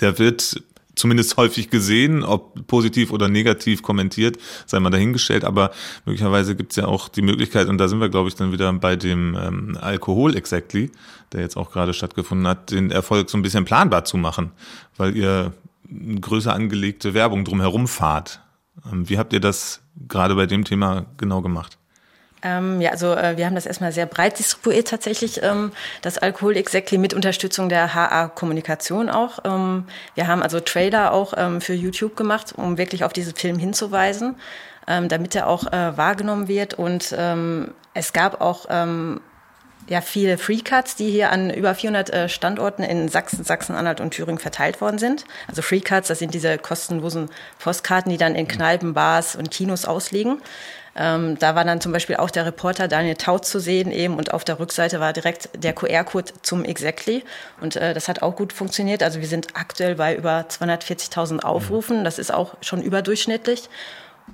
[0.00, 0.60] Der wird
[0.94, 5.70] zumindest häufig gesehen, ob positiv oder negativ kommentiert, sei mal dahingestellt, aber
[6.04, 8.72] möglicherweise gibt es ja auch die Möglichkeit, und da sind wir, glaube ich, dann wieder
[8.72, 10.90] bei dem ähm, Alkohol Exactly,
[11.32, 14.52] der jetzt auch gerade stattgefunden hat, den Erfolg so ein bisschen planbar zu machen,
[14.96, 15.52] weil ihr
[16.20, 18.40] größer angelegte Werbung drumherum fahrt.
[18.90, 21.78] Ähm, wie habt ihr das gerade bei dem Thema genau gemacht?
[22.44, 26.56] Ähm, ja, also äh, wir haben das erstmal sehr breit distribuiert tatsächlich, ähm, das Alkohol
[26.56, 29.38] Exactly mit Unterstützung der HA Kommunikation auch.
[29.44, 33.58] Ähm, wir haben also Trailer auch ähm, für YouTube gemacht, um wirklich auf diesen Film
[33.58, 34.36] hinzuweisen,
[34.86, 36.74] ähm, damit er auch äh, wahrgenommen wird.
[36.74, 38.66] Und ähm, es gab auch
[39.88, 44.12] ja viele Free Cuts, die hier an über 400 äh, Standorten in Sachsen, Sachsen-Anhalt und
[44.12, 45.24] Thüringen verteilt worden sind.
[45.48, 47.28] Also Free Cuts, das sind diese kostenlosen
[47.58, 50.40] Postkarten, die dann in Kneipen, Bars und Kinos ausliegen.
[50.96, 54.32] Ähm, da war dann zum Beispiel auch der Reporter Daniel Taut zu sehen eben und
[54.32, 57.24] auf der Rückseite war direkt der QR-Code zum Exactly
[57.60, 59.02] und äh, das hat auch gut funktioniert.
[59.02, 63.68] Also wir sind aktuell bei über 240.000 Aufrufen, das ist auch schon überdurchschnittlich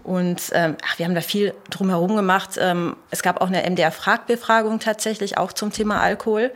[0.02, 2.50] und ähm, ach, wir haben da viel drumherum gemacht.
[2.58, 6.52] Ähm, es gab auch eine MDR-Fragbefragung tatsächlich, auch zum Thema Alkohol.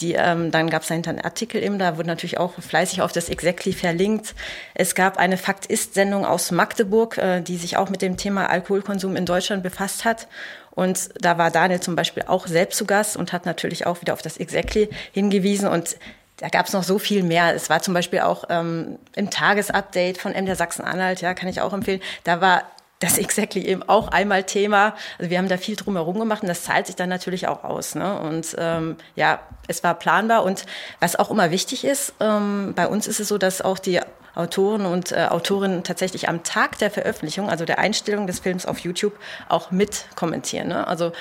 [0.00, 3.12] Die, ähm, dann gab es dahinter einen Artikel eben, da wurde natürlich auch fleißig auf
[3.12, 4.34] das Exactly verlinkt.
[4.74, 9.26] Es gab eine Fakt-Ist-Sendung aus Magdeburg, äh, die sich auch mit dem Thema Alkoholkonsum in
[9.26, 10.26] Deutschland befasst hat.
[10.70, 14.14] Und da war Daniel zum Beispiel auch selbst zu Gast und hat natürlich auch wieder
[14.14, 15.68] auf das Exactly hingewiesen.
[15.68, 15.96] Und
[16.42, 17.54] da gab es noch so viel mehr.
[17.54, 21.72] Es war zum Beispiel auch ähm, im Tagesupdate von MDR Sachsen-Anhalt, ja, kann ich auch
[21.72, 22.00] empfehlen.
[22.24, 22.64] Da war
[22.98, 24.96] das Exactly eben auch einmal Thema.
[25.18, 27.94] Also wir haben da viel drumherum gemacht und das zahlt sich dann natürlich auch aus.
[27.94, 28.18] Ne?
[28.18, 30.66] Und ähm, ja, es war planbar und
[30.98, 34.00] was auch immer wichtig ist, ähm, bei uns ist es so, dass auch die
[34.34, 38.80] Autoren und äh, Autorinnen tatsächlich am Tag der Veröffentlichung, also der Einstellung des Films auf
[38.80, 39.16] YouTube,
[39.48, 40.68] auch mit kommentieren.
[40.68, 40.88] Ne?
[40.88, 41.12] Also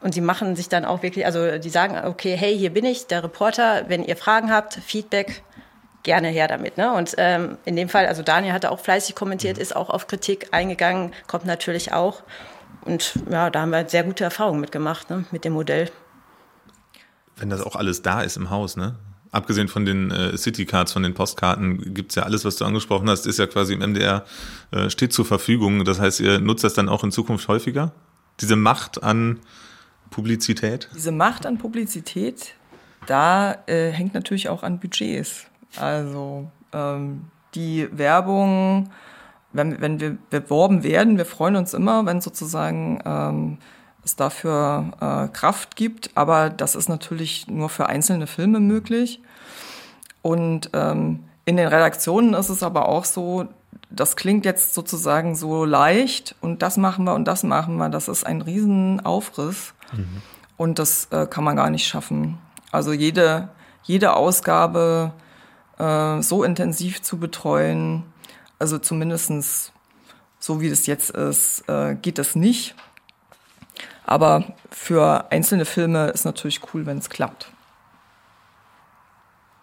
[0.00, 3.06] und die machen sich dann auch wirklich, also die sagen, okay, hey, hier bin ich,
[3.06, 5.42] der Reporter, wenn ihr Fragen habt, Feedback,
[6.02, 6.78] gerne her damit.
[6.78, 6.92] Ne?
[6.92, 9.62] Und ähm, in dem Fall, also Daniel hatte auch fleißig kommentiert, mhm.
[9.62, 12.22] ist auch auf Kritik eingegangen, kommt natürlich auch.
[12.82, 15.90] Und ja, da haben wir sehr gute Erfahrungen mitgemacht, ne, mit dem Modell.
[17.36, 18.96] Wenn das auch alles da ist im Haus, ne?
[19.32, 23.26] Abgesehen von den äh, Citycards, von den Postkarten, gibt's ja alles, was du angesprochen hast,
[23.26, 24.24] ist ja quasi im MDR,
[24.72, 25.84] äh, steht zur Verfügung.
[25.84, 27.92] Das heißt, ihr nutzt das dann auch in Zukunft häufiger?
[28.40, 29.38] Diese Macht an
[30.10, 30.88] Publizität?
[30.94, 32.54] Diese Macht an Publizität,
[33.06, 35.46] da äh, hängt natürlich auch an Budgets.
[35.76, 38.90] Also ähm, die Werbung,
[39.52, 43.58] wenn, wenn wir beworben werden, wir freuen uns immer, wenn sozusagen ähm,
[44.04, 49.20] es dafür äh, Kraft gibt, aber das ist natürlich nur für einzelne Filme möglich.
[50.22, 53.48] Und ähm, in den Redaktionen ist es aber auch so,
[53.90, 57.88] das klingt jetzt sozusagen so leicht und das machen wir und das machen wir.
[57.88, 60.22] Das ist ein Riesenaufriss mhm.
[60.56, 62.38] und das äh, kann man gar nicht schaffen.
[62.72, 63.48] Also jede,
[63.82, 65.12] jede Ausgabe
[65.78, 68.04] äh, so intensiv zu betreuen,
[68.58, 69.72] also zumindestens
[70.40, 72.74] so wie es jetzt ist, äh, geht das nicht.
[74.04, 77.52] Aber für einzelne Filme ist natürlich cool, wenn es klappt.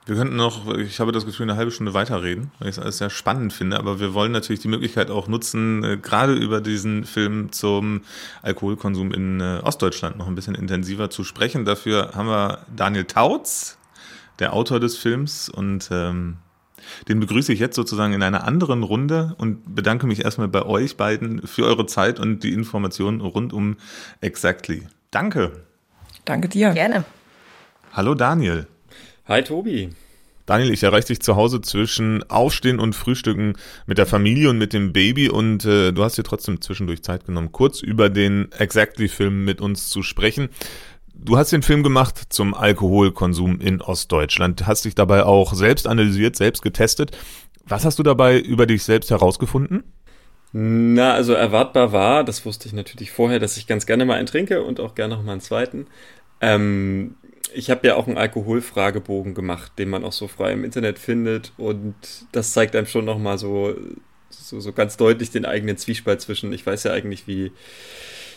[0.07, 2.97] Wir könnten noch, ich habe das Gefühl, eine halbe Stunde weiterreden, weil ich es alles
[2.97, 7.03] sehr spannend finde, aber wir wollen natürlich die Möglichkeit auch nutzen, äh, gerade über diesen
[7.03, 8.01] Film zum
[8.41, 11.65] Alkoholkonsum in äh, Ostdeutschland noch ein bisschen intensiver zu sprechen.
[11.65, 13.77] Dafür haben wir Daniel Tautz,
[14.39, 16.37] der Autor des Films, und ähm,
[17.09, 20.95] den begrüße ich jetzt sozusagen in einer anderen Runde und bedanke mich erstmal bei euch
[20.95, 23.75] beiden für eure Zeit und die Informationen rund um
[24.21, 24.87] Exactly.
[25.11, 25.65] Danke.
[26.23, 26.71] Danke dir.
[26.71, 27.03] Gerne.
[27.91, 28.67] Hallo Daniel.
[29.27, 29.89] Hi Tobi.
[30.45, 34.71] Daniel, ich erreiche dich zu Hause zwischen Aufstehen und Frühstücken mit der Familie und mit
[34.71, 39.43] dem Baby und äh, du hast dir trotzdem zwischendurch Zeit genommen, kurz über den Exactly-Film
[39.43, 40.47] mit uns zu sprechen.
[41.13, 46.37] Du hast den Film gemacht zum Alkoholkonsum in Ostdeutschland, hast dich dabei auch selbst analysiert,
[46.37, 47.11] selbst getestet.
[47.65, 49.83] Was hast du dabei über dich selbst herausgefunden?
[50.53, 54.27] Na, also erwartbar war, das wusste ich natürlich vorher, dass ich ganz gerne mal einen
[54.27, 55.87] trinke und auch gerne noch mal einen zweiten.
[56.39, 57.15] Ähm,
[57.53, 61.51] ich habe ja auch einen Alkoholfragebogen gemacht, den man auch so frei im Internet findet
[61.57, 61.95] und
[62.31, 63.75] das zeigt einem schon nochmal so,
[64.29, 67.51] so, so ganz deutlich den eigenen Zwiespalt zwischen, ich weiß ja eigentlich, wie,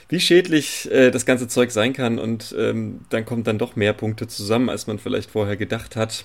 [0.08, 3.92] wie schädlich äh, das ganze Zeug sein kann und ähm, dann kommen dann doch mehr
[3.92, 6.24] Punkte zusammen, als man vielleicht vorher gedacht hat.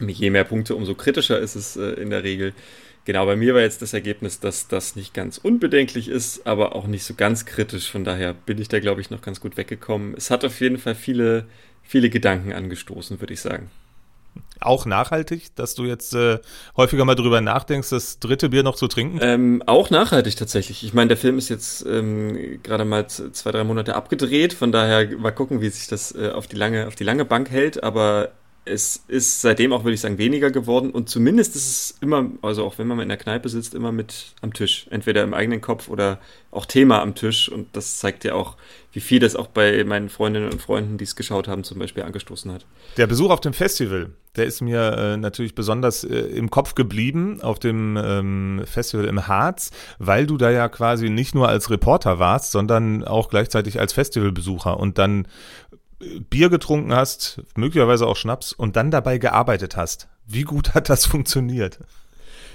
[0.00, 2.54] Je mehr Punkte, umso kritischer ist es äh, in der Regel.
[3.04, 6.86] Genau, bei mir war jetzt das Ergebnis, dass das nicht ganz unbedenklich ist, aber auch
[6.86, 7.90] nicht so ganz kritisch.
[7.90, 10.14] Von daher bin ich da, glaube ich, noch ganz gut weggekommen.
[10.16, 11.46] Es hat auf jeden Fall viele
[11.82, 13.70] viele Gedanken angestoßen, würde ich sagen.
[14.60, 16.38] Auch nachhaltig, dass du jetzt äh,
[16.76, 19.18] häufiger mal drüber nachdenkst, das dritte Bier noch zu trinken?
[19.20, 20.84] Ähm, auch nachhaltig tatsächlich.
[20.84, 25.18] Ich meine, der Film ist jetzt ähm, gerade mal zwei, drei Monate abgedreht, von daher
[25.18, 28.30] mal gucken, wie sich das äh, auf die lange, auf die lange Bank hält, aber
[28.64, 32.64] es ist seitdem auch, würde ich sagen, weniger geworden und zumindest ist es immer, also
[32.64, 34.86] auch wenn man in der Kneipe sitzt, immer mit am Tisch.
[34.90, 36.20] Entweder im eigenen Kopf oder
[36.52, 38.56] auch Thema am Tisch und das zeigt ja auch,
[38.92, 42.04] wie viel das auch bei meinen Freundinnen und Freunden, die es geschaut haben, zum Beispiel
[42.04, 42.64] angestoßen hat.
[42.98, 47.40] Der Besuch auf dem Festival, der ist mir äh, natürlich besonders äh, im Kopf geblieben,
[47.42, 52.20] auf dem ähm, Festival im Harz, weil du da ja quasi nicht nur als Reporter
[52.20, 55.26] warst, sondern auch gleichzeitig als Festivalbesucher und dann
[56.30, 60.08] Bier getrunken hast, möglicherweise auch Schnaps und dann dabei gearbeitet hast.
[60.26, 61.78] Wie gut hat das funktioniert?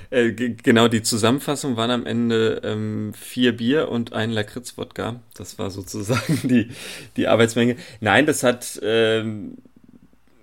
[0.09, 5.19] Äh, genau, die Zusammenfassung waren am Ende ähm, vier Bier und ein Lakritz-Wodka.
[5.35, 6.69] Das war sozusagen die,
[7.17, 7.75] die Arbeitsmenge.
[7.99, 9.57] Nein, das hat, ähm,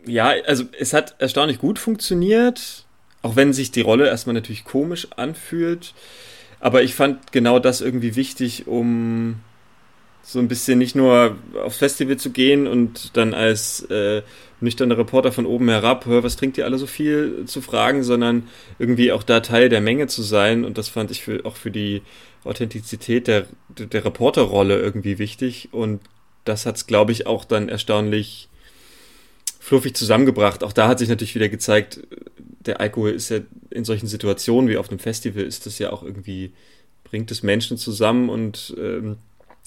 [0.07, 2.85] ja, also es hat erstaunlich gut funktioniert,
[3.23, 5.95] auch wenn sich die Rolle erstmal natürlich komisch anfühlt.
[6.61, 9.41] Aber ich fand genau das irgendwie wichtig, um
[10.25, 14.23] so ein bisschen nicht nur aufs Festival zu gehen und dann als äh,
[14.61, 18.49] nüchterner Reporter von oben herab, hör, was trinkt ihr alle so viel, zu fragen, sondern
[18.79, 20.65] irgendwie auch da Teil der Menge zu sein.
[20.65, 22.03] Und das fand ich für, auch für die
[22.43, 25.69] Authentizität der, der Reporterrolle irgendwie wichtig.
[25.73, 26.01] Und
[26.45, 28.49] das hat es, glaube ich, auch dann erstaunlich
[29.61, 30.65] fluffig zusammengebracht.
[30.65, 32.01] Auch da hat sich natürlich wieder gezeigt,
[32.39, 36.03] der Alkohol ist ja in solchen Situationen wie auf einem Festival ist das ja auch
[36.03, 36.53] irgendwie,
[37.05, 39.17] bringt es Menschen zusammen und ähm,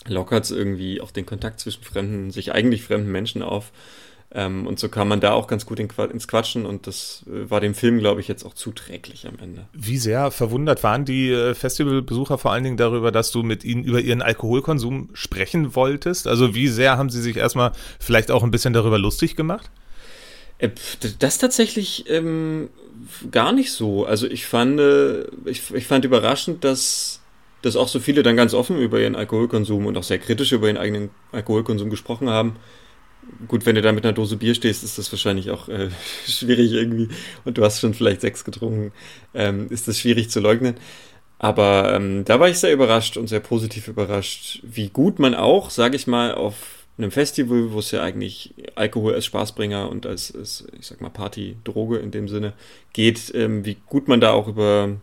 [0.06, 3.72] lockert es irgendwie auch den Kontakt zwischen fremden, sich eigentlich fremden Menschen auf.
[4.30, 7.50] Ähm, und so kam man da auch ganz gut in, ins Quatschen und das äh,
[7.50, 9.68] war dem Film, glaube ich, jetzt auch zuträglich am Ende.
[9.72, 13.86] Wie sehr verwundert waren die äh, Festivalbesucher vor allen Dingen darüber, dass du mit ihnen
[13.86, 16.28] über ihren Alkoholkonsum sprechen wolltest?
[16.28, 19.72] Also wie sehr haben sie sich erstmal vielleicht auch ein bisschen darüber lustig gemacht?
[20.58, 20.72] Äh,
[21.20, 22.70] das tatsächlich ähm,
[23.32, 24.06] gar nicht so.
[24.06, 24.82] Also ich fand,
[25.46, 27.22] ich, ich fand überraschend, dass
[27.62, 30.67] dass auch so viele dann ganz offen über ihren Alkoholkonsum und auch sehr kritisch über
[30.67, 32.56] ihren eigenen Alkoholkonsum gesprochen haben.
[33.48, 35.89] Gut, wenn du da mit einer Dose Bier stehst, ist das wahrscheinlich auch äh,
[36.28, 37.10] schwierig irgendwie.
[37.46, 38.91] Und du hast schon vielleicht sechs getrunken,
[39.34, 40.76] ähm, ist das schwierig zu leugnen.
[41.39, 45.70] Aber ähm, da war ich sehr überrascht und sehr positiv überrascht, wie gut man auch,
[45.70, 46.56] sage ich mal, auf
[46.98, 51.10] einem Festival, wo es ja eigentlich Alkohol als Spaßbringer und als, als ich sag mal,
[51.10, 52.54] Party-Droge in dem Sinne
[52.93, 54.98] geht, ähm, wie gut man da auch über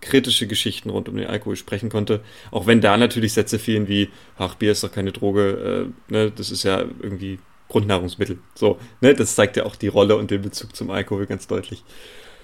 [0.00, 2.20] kritische Geschichten rund um den Alkohol sprechen konnte.
[2.50, 6.30] Auch wenn da natürlich Sätze fielen wie, ach, Bier ist doch keine Droge, äh, ne,
[6.30, 8.38] das ist ja irgendwie Grundnahrungsmittel.
[8.54, 11.84] So, ne, das zeigt ja auch die Rolle und den Bezug zum Alkohol ganz deutlich.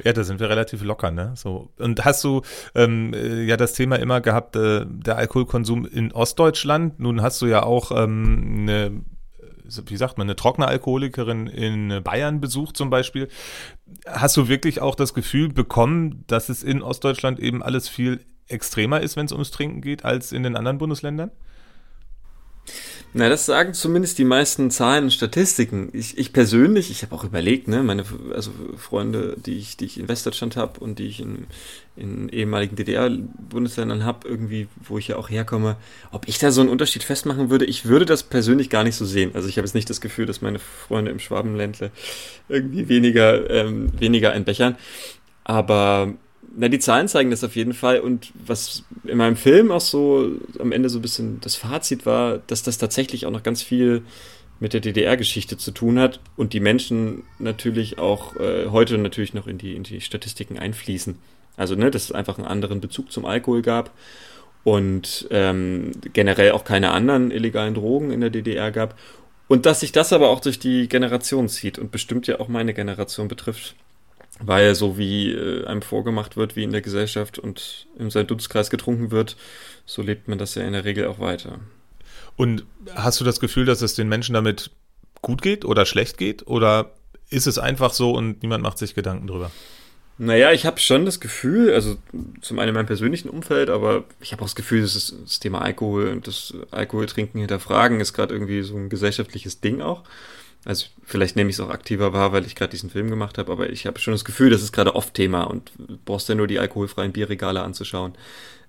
[0.02, 1.32] Ja, da sind wir relativ locker, ne?
[1.36, 1.68] So.
[1.78, 2.42] Und hast du
[2.74, 6.98] ähm, äh, ja das Thema immer gehabt, äh, der Alkoholkonsum in Ostdeutschland.
[6.98, 9.02] Nun hast du ja auch ähm, eine
[9.86, 13.28] wie sagt man, eine trockene Alkoholikerin in Bayern besucht zum Beispiel.
[14.06, 19.00] Hast du wirklich auch das Gefühl bekommen, dass es in Ostdeutschland eben alles viel extremer
[19.00, 21.30] ist, wenn es ums Trinken geht, als in den anderen Bundesländern?
[23.16, 25.88] Na, das sagen zumindest die meisten Zahlen und Statistiken.
[25.92, 30.00] Ich, ich persönlich, ich habe auch überlegt, ne, meine also Freunde, die ich, die ich
[30.00, 31.46] in Westdeutschland habe und die ich in,
[31.94, 35.76] in ehemaligen DDR-Bundesländern habe, irgendwie, wo ich ja auch herkomme,
[36.10, 37.66] ob ich da so einen Unterschied festmachen würde.
[37.66, 39.30] Ich würde das persönlich gar nicht so sehen.
[39.34, 41.92] Also ich habe jetzt nicht das Gefühl, dass meine Freunde im Schwabenländle
[42.48, 44.76] irgendwie weniger, ähm, weniger entbechern.
[45.44, 46.14] Aber
[46.56, 48.00] na, die Zahlen zeigen das auf jeden Fall.
[48.00, 52.38] Und was in meinem Film auch so am Ende so ein bisschen das Fazit war,
[52.46, 54.02] dass das tatsächlich auch noch ganz viel
[54.60, 59.46] mit der DDR-Geschichte zu tun hat und die Menschen natürlich auch äh, heute natürlich noch
[59.46, 61.18] in die, in die Statistiken einfließen.
[61.56, 63.90] Also, ne, dass es einfach einen anderen Bezug zum Alkohol gab
[64.62, 68.98] und ähm, generell auch keine anderen illegalen Drogen in der DDR gab.
[69.48, 72.74] Und dass sich das aber auch durch die Generation zieht und bestimmt ja auch meine
[72.74, 73.76] Generation betrifft
[74.40, 78.70] weil so wie äh, einem vorgemacht wird, wie in der Gesellschaft und in seinem Dunstkreis
[78.70, 79.36] getrunken wird,
[79.86, 81.60] so lebt man das ja in der Regel auch weiter.
[82.36, 84.70] Und hast du das Gefühl, dass es den Menschen damit
[85.22, 86.46] gut geht oder schlecht geht?
[86.46, 86.90] Oder
[87.30, 89.50] ist es einfach so und niemand macht sich Gedanken drüber?
[90.16, 91.96] Naja, ich habe schon das Gefühl, also
[92.40, 95.60] zum einen in meinem persönlichen Umfeld, aber ich habe auch das Gefühl, dass das Thema
[95.60, 100.04] Alkohol und das Alkoholtrinken hinterfragen ist gerade irgendwie so ein gesellschaftliches Ding auch.
[100.64, 103.52] Also vielleicht nehme ich es auch aktiver wahr, weil ich gerade diesen Film gemacht habe,
[103.52, 105.72] aber ich habe schon das Gefühl, das ist gerade oft Thema und
[106.04, 108.14] brauchst ja nur die alkoholfreien Bierregale anzuschauen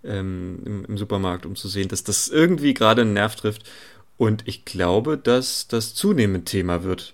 [0.03, 3.69] ähm, im, im, Supermarkt, um zu sehen, dass das irgendwie gerade einen Nerv trifft.
[4.17, 7.13] Und ich glaube, dass das zunehmend Thema wird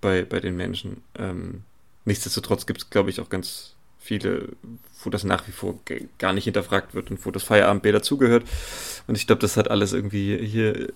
[0.00, 1.02] bei, bei den Menschen.
[1.18, 1.62] Ähm,
[2.04, 4.50] nichtsdestotrotz gibt es, glaube ich, auch ganz viele,
[5.02, 5.78] wo das nach wie vor
[6.18, 8.44] gar nicht hinterfragt wird und wo das Feierabendbier dazugehört.
[9.06, 10.92] Und ich glaube, das hat alles irgendwie hier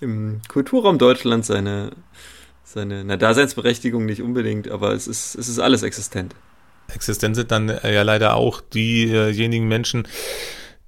[0.00, 1.92] im Kulturraum Deutschland seine
[2.72, 6.34] seine na, Daseinsberechtigung nicht unbedingt, aber es ist, es ist alles existent.
[6.92, 10.06] Existent sind dann äh, ja leider auch diejenigen Menschen,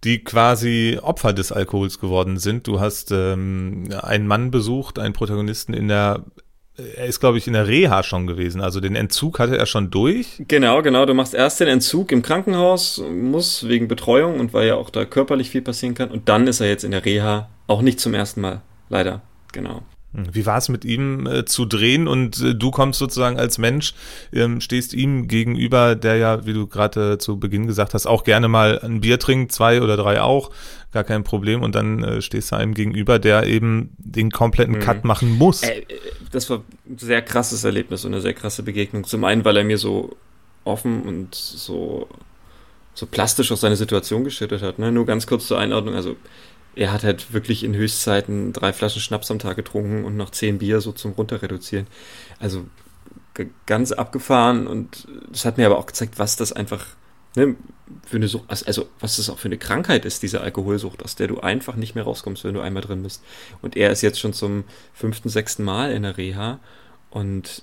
[0.03, 2.67] die quasi Opfer des Alkohols geworden sind.
[2.67, 6.25] Du hast ähm, einen Mann besucht, einen Protagonisten in der
[6.77, 8.61] er ist, glaube ich, in der Reha schon gewesen.
[8.61, 10.43] Also den Entzug hatte er schon durch.
[10.49, 11.07] Genau, genau.
[11.07, 15.05] Du machst erst den Entzug im Krankenhaus, muss wegen Betreuung und weil ja auch da
[15.05, 16.11] körperlich viel passieren kann.
[16.11, 17.49] Und dann ist er jetzt in der Reha.
[17.69, 18.61] Auch nicht zum ersten Mal.
[18.89, 19.23] Leider.
[19.53, 19.83] Genau.
[20.15, 23.95] Wie war es mit ihm äh, zu drehen und äh, du kommst sozusagen als Mensch,
[24.33, 28.23] ähm, stehst ihm gegenüber, der ja, wie du gerade äh, zu Beginn gesagt hast, auch
[28.23, 30.51] gerne mal ein Bier trinkt, zwei oder drei auch,
[30.93, 34.81] gar kein Problem und dann äh, stehst du einem gegenüber, der eben den kompletten mhm.
[34.81, 35.63] Cut machen muss.
[35.63, 35.85] Äh, äh,
[36.31, 39.05] das war ein sehr krasses Erlebnis und eine sehr krasse Begegnung.
[39.05, 40.17] Zum einen, weil er mir so
[40.65, 42.09] offen und so
[42.95, 44.79] so plastisch aus seiner Situation geschüttet hat.
[44.79, 44.93] Ne?
[44.93, 46.17] Nur ganz kurz zur Einordnung, also
[46.77, 50.59] er hat halt wirklich in Höchstzeiten drei Flaschen Schnaps am Tag getrunken und noch zehn
[50.59, 51.87] Bier so zum Runterreduzieren.
[52.39, 52.65] Also
[53.67, 56.87] ganz abgefahren und das hat mir aber auch gezeigt, was das einfach
[57.35, 57.57] ne,
[58.07, 61.27] für eine Sucht, also was das auch für eine Krankheit ist, diese Alkoholsucht, aus der
[61.27, 63.23] du einfach nicht mehr rauskommst, wenn du einmal drin bist.
[63.61, 66.61] Und er ist jetzt schon zum fünften, sechsten Mal in der Reha
[67.11, 67.63] und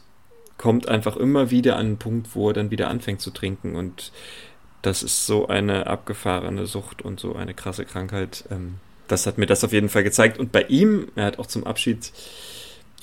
[0.58, 4.12] kommt einfach immer wieder an einen Punkt, wo er dann wieder anfängt zu trinken und
[4.82, 8.46] das ist so eine abgefahrene Sucht und so eine krasse Krankheit.
[8.50, 8.76] Ähm,
[9.08, 10.38] das hat mir das auf jeden Fall gezeigt.
[10.38, 12.12] Und bei ihm, er hat auch zum Abschied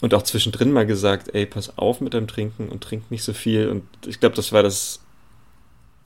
[0.01, 3.32] und auch zwischendrin mal gesagt, ey, pass auf mit deinem Trinken und trink nicht so
[3.32, 3.68] viel.
[3.68, 5.01] Und ich glaube, das war das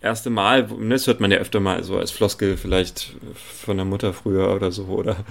[0.00, 4.12] erste Mal, das hört man ja öfter mal so als Floskel vielleicht von der Mutter
[4.12, 5.24] früher oder so, oder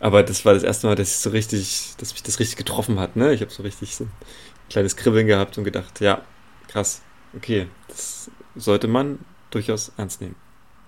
[0.00, 3.00] aber das war das erste Mal, dass ich so richtig, dass mich das richtig getroffen
[3.00, 3.32] hat, ne?
[3.32, 4.10] Ich habe so richtig so ein
[4.68, 6.20] kleines Kribbeln gehabt und gedacht, ja,
[6.68, 7.00] krass,
[7.34, 9.20] okay, das sollte man
[9.50, 10.36] durchaus ernst nehmen.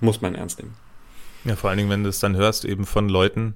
[0.00, 0.76] Muss man ernst nehmen.
[1.46, 3.54] Ja, vor allen Dingen, wenn du es dann hörst, eben von Leuten,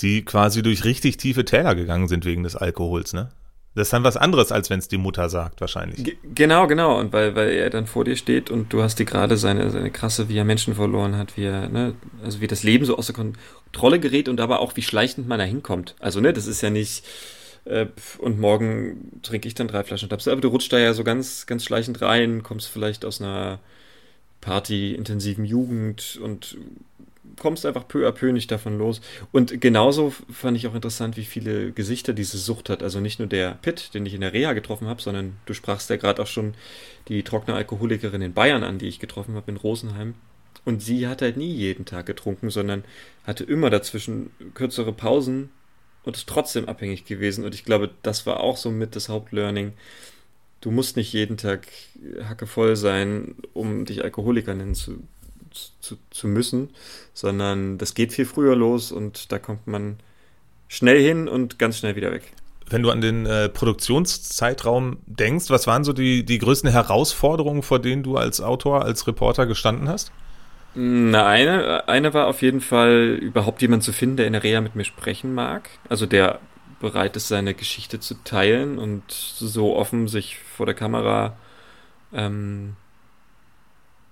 [0.00, 3.30] die quasi durch richtig tiefe Täler gegangen sind wegen des Alkohols, ne?
[3.74, 6.02] Das ist dann was anderes, als wenn es die Mutter sagt, wahrscheinlich.
[6.02, 6.98] G genau, genau.
[6.98, 9.92] Und weil, weil er dann vor dir steht und du hast dir gerade seine, seine
[9.92, 11.94] krasse, wie er Menschen verloren hat, wie er, ne,
[12.24, 15.38] also wie das Leben so aus der Kontrolle gerät und aber auch wie schleichend man
[15.38, 15.94] da hinkommt.
[16.00, 17.04] Also, ne, das ist ja nicht,
[17.64, 17.86] äh,
[18.18, 20.26] und morgen trinke ich dann drei Flaschen Schnaps.
[20.26, 23.60] Aber du rutschst da ja so ganz, ganz schleichend rein, kommst vielleicht aus einer
[24.40, 26.56] Party-intensiven Jugend und
[27.40, 29.00] kommst einfach peu à peu nicht davon los.
[29.32, 32.84] Und genauso fand ich auch interessant, wie viele Gesichter diese Sucht hat.
[32.84, 35.90] Also nicht nur der Pitt, den ich in der Reha getroffen habe, sondern du sprachst
[35.90, 36.54] ja gerade auch schon
[37.08, 40.14] die trockene Alkoholikerin in Bayern an, die ich getroffen habe in Rosenheim.
[40.64, 42.84] Und sie hat halt nie jeden Tag getrunken, sondern
[43.24, 45.48] hatte immer dazwischen kürzere Pausen
[46.04, 47.44] und ist trotzdem abhängig gewesen.
[47.44, 49.72] Und ich glaube, das war auch so mit das Hauptlearning.
[50.60, 51.66] Du musst nicht jeden Tag
[52.22, 54.98] hackevoll sein, um dich Alkoholiker nennen zu
[55.80, 56.70] zu, zu müssen,
[57.14, 59.98] sondern das geht viel früher los und da kommt man
[60.68, 62.32] schnell hin und ganz schnell wieder weg.
[62.68, 67.80] Wenn du an den äh, Produktionszeitraum denkst, was waren so die, die größten Herausforderungen, vor
[67.80, 70.12] denen du als Autor, als Reporter gestanden hast?
[70.74, 74.60] Na, eine, eine war auf jeden Fall, überhaupt jemanden zu finden, der in der Reha
[74.60, 75.68] mit mir sprechen mag.
[75.88, 76.38] Also der
[76.78, 81.36] bereit ist, seine Geschichte zu teilen und so offen sich vor der Kamera
[82.12, 82.76] ähm,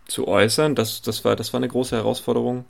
[0.08, 0.74] zu äußern.
[0.74, 2.64] Das, das, war, das war eine große Herausforderung.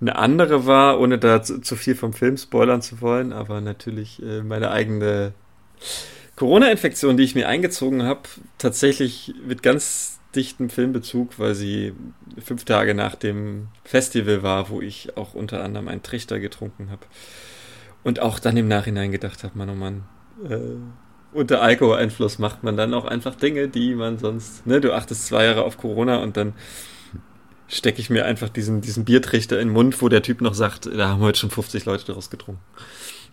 [0.00, 4.22] Eine andere war, ohne da zu, zu viel vom Film spoilern zu wollen, aber natürlich
[4.22, 5.32] äh, meine eigene
[6.36, 8.22] Corona-Infektion, die ich mir eingezogen habe,
[8.58, 11.94] tatsächlich mit ganz dichtem Filmbezug, weil sie
[12.38, 17.06] fünf Tage nach dem Festival war, wo ich auch unter anderem einen Trichter getrunken habe.
[18.04, 20.04] Und auch dann im Nachhinein gedacht habe, Mann, oh Mann,
[20.44, 20.76] äh,
[21.32, 25.44] unter Alkoholeinfluss macht man dann auch einfach Dinge, die man sonst, ne, du achtest zwei
[25.44, 26.54] Jahre auf Corona und dann
[27.68, 30.86] stecke ich mir einfach diesen, diesen Biertrichter in den Mund, wo der Typ noch sagt,
[30.86, 32.60] da haben heute schon 50 Leute daraus getrunken.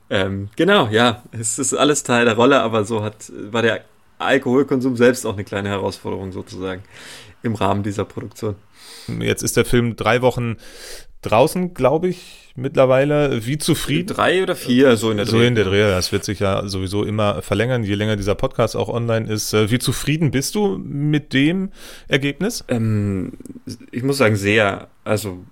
[0.09, 3.85] Ähm, genau, ja, es ist alles Teil der Rolle, aber so hat, war der
[4.19, 6.83] Alkoholkonsum selbst auch eine kleine Herausforderung sozusagen
[7.41, 8.55] im Rahmen dieser Produktion.
[9.19, 10.57] Jetzt ist der Film drei Wochen
[11.24, 13.45] draußen, glaube ich, mittlerweile.
[13.45, 14.07] Wie zufrieden?
[14.07, 15.32] Drei oder vier, so in der Dreh.
[15.32, 15.82] So in der Dreh.
[15.82, 19.53] Das wird sich ja sowieso immer verlängern, je länger dieser Podcast auch online ist.
[19.53, 21.71] Äh, wie zufrieden bist du mit dem
[22.07, 22.63] Ergebnis?
[22.67, 23.34] Ähm,
[23.91, 24.88] ich muss sagen, sehr.
[25.03, 25.43] Also,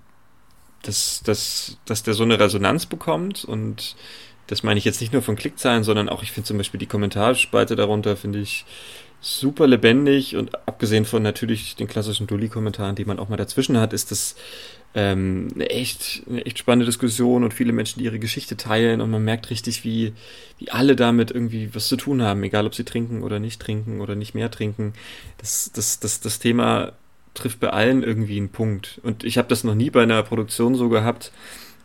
[0.82, 3.96] dass, dass, dass der so eine Resonanz bekommt und
[4.48, 6.86] das meine ich jetzt nicht nur von Klickzahlen, sondern auch, ich finde zum Beispiel die
[6.86, 8.64] Kommentarspalte darunter, finde ich
[9.20, 13.92] super lebendig und abgesehen von natürlich den klassischen Dulli-Kommentaren, die man auch mal dazwischen hat,
[13.92, 14.34] ist das
[14.94, 19.10] ähm, eine, echt, eine echt spannende Diskussion und viele Menschen, die ihre Geschichte teilen und
[19.10, 20.12] man merkt richtig, wie,
[20.58, 24.00] wie alle damit irgendwie was zu tun haben, egal ob sie trinken oder nicht trinken
[24.00, 24.92] oder nicht mehr trinken.
[25.38, 26.92] Das, das, das, das Thema
[27.34, 29.00] trifft bei allen irgendwie einen Punkt.
[29.02, 31.32] Und ich habe das noch nie bei einer Produktion so gehabt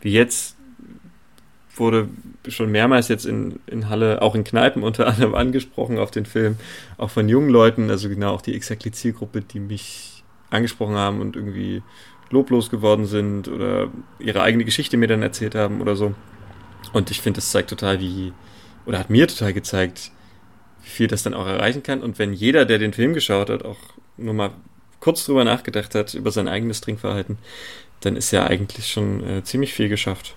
[0.00, 0.56] wie jetzt.
[1.76, 2.08] Wurde
[2.48, 6.56] schon mehrmals jetzt in, in Halle, auch in Kneipen unter anderem angesprochen auf den Film,
[6.96, 11.36] auch von jungen Leuten, also genau auch die Exactly Zielgruppe, die mich angesprochen haben und
[11.36, 11.82] irgendwie
[12.30, 16.14] loblos geworden sind oder ihre eigene Geschichte mir dann erzählt haben oder so.
[16.92, 18.32] Und ich finde, das zeigt total, wie,
[18.86, 20.10] oder hat mir total gezeigt,
[20.82, 22.02] wie viel das dann auch erreichen kann.
[22.02, 23.78] Und wenn jeder, der den Film geschaut hat, auch
[24.16, 24.50] nur mal
[25.00, 27.38] kurz drüber nachgedacht hat, über sein eigenes Trinkverhalten,
[28.00, 30.34] dann ist ja eigentlich schon äh, ziemlich viel geschafft.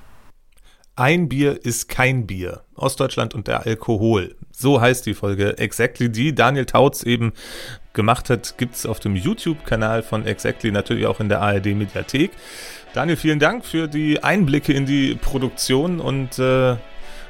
[0.95, 2.63] Ein Bier ist kein Bier.
[2.75, 4.35] Ostdeutschland und der Alkohol.
[4.51, 7.33] So heißt die Folge Exactly, die Daniel Tautz eben
[7.93, 12.31] gemacht hat, gibt's auf dem YouTube-Kanal von Exactly, natürlich auch in der ARD-Mediathek.
[12.93, 16.75] Daniel, vielen Dank für die Einblicke in die Produktion und äh,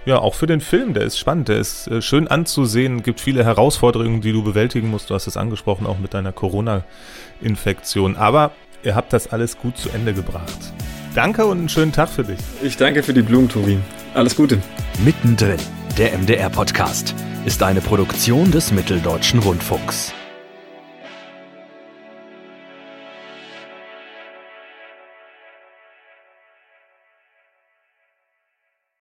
[0.06, 0.94] ja, auch für den Film.
[0.94, 5.10] Der ist spannend, der ist äh, schön anzusehen, gibt viele Herausforderungen, die du bewältigen musst.
[5.10, 8.16] Du hast es angesprochen, auch mit deiner Corona-Infektion.
[8.16, 8.52] Aber
[8.84, 10.74] ihr habt das alles gut zu Ende gebracht.
[11.14, 12.40] Danke und einen schönen Tag für dich.
[12.64, 13.78] Ich danke für die Blumen, Tobi.
[14.14, 14.60] Alles Gute.
[15.04, 15.60] Mittendrin,
[15.98, 17.14] der MDR-Podcast,
[17.46, 20.14] ist eine Produktion des Mitteldeutschen Rundfunks.